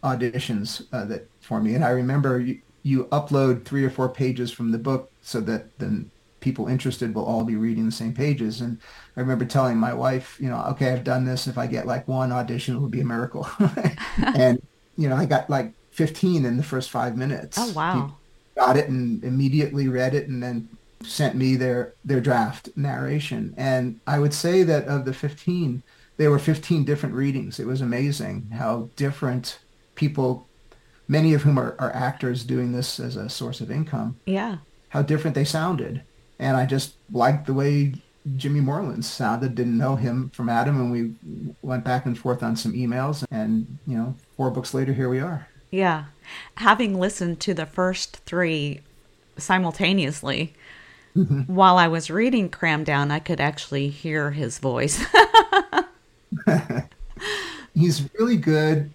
auditions 0.04 0.82
uh, 0.92 1.06
that 1.06 1.30
for 1.40 1.62
me. 1.62 1.74
And 1.74 1.82
I 1.82 1.92
remember 1.92 2.40
you, 2.40 2.60
you 2.82 3.04
upload 3.04 3.64
three 3.64 3.86
or 3.86 3.90
four 3.90 4.10
pages 4.10 4.52
from 4.52 4.70
the 4.70 4.76
book 4.76 5.10
so 5.22 5.40
that 5.40 5.78
then 5.78 6.10
people 6.40 6.68
interested 6.68 7.14
will 7.14 7.24
all 7.24 7.44
be 7.44 7.56
reading 7.56 7.86
the 7.86 7.92
same 7.92 8.14
pages. 8.14 8.60
And 8.60 8.78
I 9.16 9.20
remember 9.20 9.44
telling 9.44 9.76
my 9.76 9.92
wife, 9.92 10.36
you 10.40 10.48
know, 10.48 10.62
okay, 10.70 10.92
I've 10.92 11.04
done 11.04 11.24
this. 11.24 11.46
If 11.46 11.58
I 11.58 11.66
get 11.66 11.86
like 11.86 12.06
one 12.06 12.32
audition, 12.32 12.76
it 12.76 12.80
would 12.80 12.90
be 12.90 13.00
a 13.00 13.04
miracle. 13.04 13.48
and, 14.34 14.62
you 14.96 15.08
know, 15.08 15.16
I 15.16 15.26
got 15.26 15.50
like 15.50 15.72
15 15.92 16.44
in 16.44 16.56
the 16.56 16.62
first 16.62 16.90
five 16.90 17.16
minutes. 17.16 17.58
Oh, 17.58 17.72
wow. 17.72 17.94
People 17.94 18.18
got 18.56 18.76
it 18.76 18.88
and 18.88 19.22
immediately 19.24 19.88
read 19.88 20.14
it 20.14 20.28
and 20.28 20.42
then 20.42 20.68
sent 21.02 21.34
me 21.34 21.56
their, 21.56 21.94
their 22.04 22.20
draft 22.20 22.70
narration. 22.76 23.54
And 23.56 24.00
I 24.06 24.18
would 24.18 24.34
say 24.34 24.62
that 24.64 24.86
of 24.86 25.04
the 25.04 25.14
15, 25.14 25.82
there 26.16 26.30
were 26.30 26.38
15 26.38 26.84
different 26.84 27.14
readings. 27.14 27.60
It 27.60 27.66
was 27.66 27.80
amazing 27.80 28.50
how 28.54 28.90
different 28.96 29.58
people, 29.94 30.46
many 31.06 31.34
of 31.34 31.42
whom 31.42 31.58
are, 31.58 31.76
are 31.78 31.94
actors 31.94 32.44
doing 32.44 32.72
this 32.72 32.98
as 32.98 33.16
a 33.16 33.28
source 33.28 33.60
of 33.60 33.70
income. 33.70 34.18
Yeah. 34.26 34.58
How 34.90 35.02
different 35.02 35.34
they 35.34 35.44
sounded 35.44 36.02
and 36.38 36.56
I 36.56 36.66
just 36.66 36.94
liked 37.12 37.46
the 37.46 37.54
way 37.54 37.94
Jimmy 38.36 38.60
Moreland 38.60 39.04
sounded. 39.04 39.54
Didn't 39.54 39.78
know 39.78 39.96
him 39.96 40.30
from 40.30 40.48
Adam, 40.48 40.80
and 40.80 40.92
we 40.92 41.54
went 41.62 41.84
back 41.84 42.06
and 42.06 42.18
forth 42.18 42.42
on 42.42 42.56
some 42.56 42.72
emails. 42.72 43.24
And 43.30 43.78
you 43.86 43.96
know, 43.96 44.14
four 44.36 44.50
books 44.50 44.74
later, 44.74 44.92
here 44.92 45.08
we 45.08 45.20
are. 45.20 45.48
Yeah, 45.70 46.06
having 46.56 46.98
listened 46.98 47.40
to 47.40 47.54
the 47.54 47.66
first 47.66 48.18
three 48.18 48.80
simultaneously. 49.36 50.54
Mm-hmm. 51.16 51.52
While 51.52 51.78
I 51.78 51.88
was 51.88 52.10
reading 52.10 52.48
Cram 52.48 52.84
Down, 52.84 53.10
I 53.10 53.18
could 53.18 53.40
actually 53.40 53.88
hear 53.88 54.30
his 54.30 54.58
voice. 54.58 55.04
he's 57.74 58.08
really 58.18 58.36
good. 58.36 58.92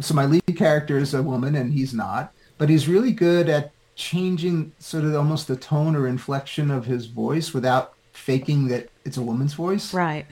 So 0.00 0.14
my 0.14 0.26
lead 0.26 0.56
character 0.56 0.98
is 0.98 1.14
a 1.14 1.22
woman, 1.22 1.54
and 1.54 1.72
he's 1.72 1.92
not. 1.92 2.32
But 2.58 2.68
he's 2.68 2.88
really 2.88 3.12
good 3.12 3.48
at 3.48 3.72
changing 3.94 4.72
sort 4.78 5.04
of 5.04 5.14
almost 5.14 5.48
the 5.48 5.56
tone 5.56 5.94
or 5.94 6.06
inflection 6.06 6.70
of 6.70 6.86
his 6.86 7.06
voice 7.06 7.52
without 7.52 7.94
faking 8.12 8.68
that 8.68 8.88
it's 9.04 9.16
a 9.16 9.22
woman's 9.22 9.54
voice. 9.54 9.92
Right. 9.92 10.26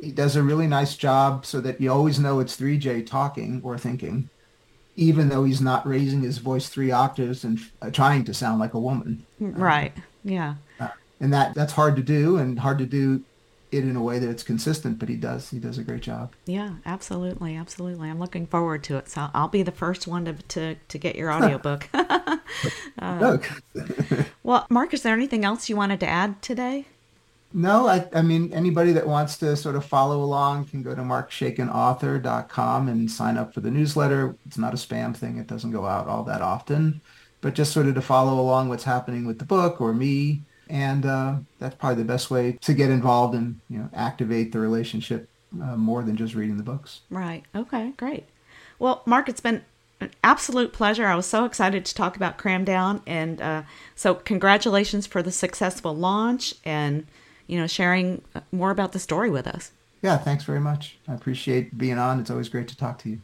He 0.00 0.12
does 0.12 0.36
a 0.36 0.42
really 0.42 0.66
nice 0.66 0.96
job 0.96 1.44
so 1.44 1.60
that 1.60 1.80
you 1.80 1.90
always 1.90 2.18
know 2.18 2.40
it's 2.40 2.56
3J 2.56 3.06
talking 3.06 3.60
or 3.64 3.76
thinking, 3.78 4.28
even 4.96 5.28
though 5.28 5.44
he's 5.44 5.60
not 5.60 5.86
raising 5.86 6.22
his 6.22 6.38
voice 6.38 6.68
three 6.68 6.92
octaves 6.92 7.42
and 7.42 7.58
uh, 7.80 7.90
trying 7.90 8.24
to 8.24 8.34
sound 8.34 8.60
like 8.60 8.74
a 8.74 8.80
woman. 8.80 9.26
Right. 9.40 9.92
Yeah. 10.24 10.54
Uh, 10.78 10.88
and 11.20 11.32
that 11.32 11.54
that's 11.54 11.72
hard 11.72 11.96
to 11.96 12.02
do 12.02 12.36
and 12.36 12.58
hard 12.58 12.78
to 12.78 12.86
do 12.86 13.24
it 13.72 13.84
in 13.84 13.96
a 13.96 14.02
way 14.02 14.18
that 14.18 14.28
it's 14.28 14.42
consistent, 14.42 14.98
but 14.98 15.08
he 15.08 15.16
does. 15.16 15.50
He 15.50 15.58
does 15.58 15.78
a 15.78 15.82
great 15.82 16.02
job. 16.02 16.34
Yeah, 16.46 16.74
absolutely, 16.84 17.56
absolutely. 17.56 18.10
I'm 18.10 18.20
looking 18.20 18.46
forward 18.46 18.84
to 18.84 18.98
it. 18.98 19.08
So 19.08 19.28
I'll 19.34 19.48
be 19.48 19.62
the 19.62 19.72
first 19.72 20.06
one 20.06 20.24
to 20.26 20.34
to, 20.34 20.74
to 20.74 20.98
get 20.98 21.16
your 21.16 21.32
audiobook. 21.32 21.88
uh, 21.94 22.38
well, 24.42 24.66
Mark, 24.70 24.94
is 24.94 25.02
there 25.02 25.14
anything 25.14 25.44
else 25.44 25.68
you 25.68 25.76
wanted 25.76 26.00
to 26.00 26.06
add 26.06 26.42
today? 26.42 26.86
No, 27.54 27.86
I, 27.86 28.08
I 28.14 28.22
mean, 28.22 28.52
anybody 28.54 28.92
that 28.92 29.06
wants 29.06 29.36
to 29.38 29.56
sort 29.56 29.76
of 29.76 29.84
follow 29.84 30.22
along 30.22 30.66
can 30.66 30.82
go 30.82 30.94
to 30.94 31.02
markshaikenauthor.com 31.02 32.88
and 32.88 33.10
sign 33.10 33.36
up 33.36 33.52
for 33.52 33.60
the 33.60 33.70
newsletter. 33.70 34.36
It's 34.46 34.56
not 34.56 34.72
a 34.72 34.76
spam 34.76 35.14
thing. 35.14 35.36
It 35.36 35.48
doesn't 35.48 35.72
go 35.72 35.84
out 35.84 36.08
all 36.08 36.24
that 36.24 36.40
often, 36.40 37.02
but 37.42 37.54
just 37.54 37.72
sort 37.72 37.86
of 37.86 37.94
to 37.96 38.02
follow 38.02 38.40
along 38.40 38.68
what's 38.68 38.84
happening 38.84 39.26
with 39.26 39.38
the 39.38 39.44
book 39.44 39.80
or 39.80 39.92
me. 39.92 40.44
And 40.72 41.06
uh, 41.06 41.34
that's 41.58 41.76
probably 41.76 42.02
the 42.02 42.08
best 42.08 42.30
way 42.30 42.58
to 42.62 42.74
get 42.74 42.90
involved 42.90 43.34
and, 43.34 43.60
you 43.68 43.78
know, 43.78 43.90
activate 43.94 44.52
the 44.52 44.58
relationship 44.58 45.28
uh, 45.62 45.76
more 45.76 46.02
than 46.02 46.16
just 46.16 46.34
reading 46.34 46.56
the 46.56 46.62
books. 46.62 47.02
Right. 47.10 47.44
Okay, 47.54 47.92
great. 47.96 48.24
Well, 48.78 49.02
Mark, 49.06 49.28
it's 49.28 49.40
been 49.40 49.62
an 50.00 50.10
absolute 50.24 50.72
pleasure. 50.72 51.06
I 51.06 51.14
was 51.14 51.26
so 51.26 51.44
excited 51.44 51.84
to 51.84 51.94
talk 51.94 52.16
about 52.16 52.38
Cram 52.38 52.64
Down. 52.64 53.02
And 53.06 53.40
uh, 53.40 53.62
so 53.94 54.14
congratulations 54.14 55.06
for 55.06 55.22
the 55.22 55.30
successful 55.30 55.94
launch 55.94 56.54
and 56.64 57.06
you 57.46 57.58
know, 57.58 57.66
sharing 57.66 58.22
more 58.50 58.70
about 58.70 58.92
the 58.92 58.98
story 58.98 59.28
with 59.28 59.46
us. 59.46 59.72
Yeah, 60.00 60.16
thanks 60.16 60.44
very 60.44 60.60
much. 60.60 60.98
I 61.06 61.14
appreciate 61.14 61.76
being 61.76 61.98
on. 61.98 62.18
It's 62.18 62.30
always 62.30 62.48
great 62.48 62.66
to 62.68 62.76
talk 62.76 62.98
to 63.00 63.10
you. 63.10 63.20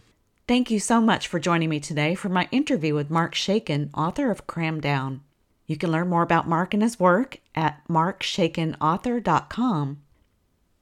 Thank 0.47 0.71
you 0.71 0.81
so 0.81 1.01
much 1.01 1.27
for 1.29 1.39
joining 1.39 1.69
me 1.71 1.81
today 1.81 2.15
for 2.15 2.29
my 2.29 2.49
interview 2.51 2.95
with 2.95 3.11
Mark 3.11 3.35
Shaiken, 3.35 3.91
author 3.95 4.31
of 4.31 4.47
Cram 4.47 4.81
Down. 4.81 5.23
You 5.69 5.77
can 5.77 5.93
learn 5.93 6.09
more 6.09 6.23
about 6.23 6.49
Mark 6.49 6.75
and 6.75 6.83
his 6.83 6.99
work 6.99 7.39
at 7.55 7.87
markshaikenauthor.com. 7.89 9.99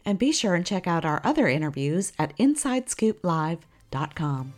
And 0.05 0.19
be 0.19 0.33
sure 0.33 0.55
and 0.55 0.65
check 0.65 0.87
out 0.87 1.05
our 1.05 1.21
other 1.25 1.49
interviews 1.49 2.13
at 2.19 2.35
InsideScoopLive.com. 2.39 4.55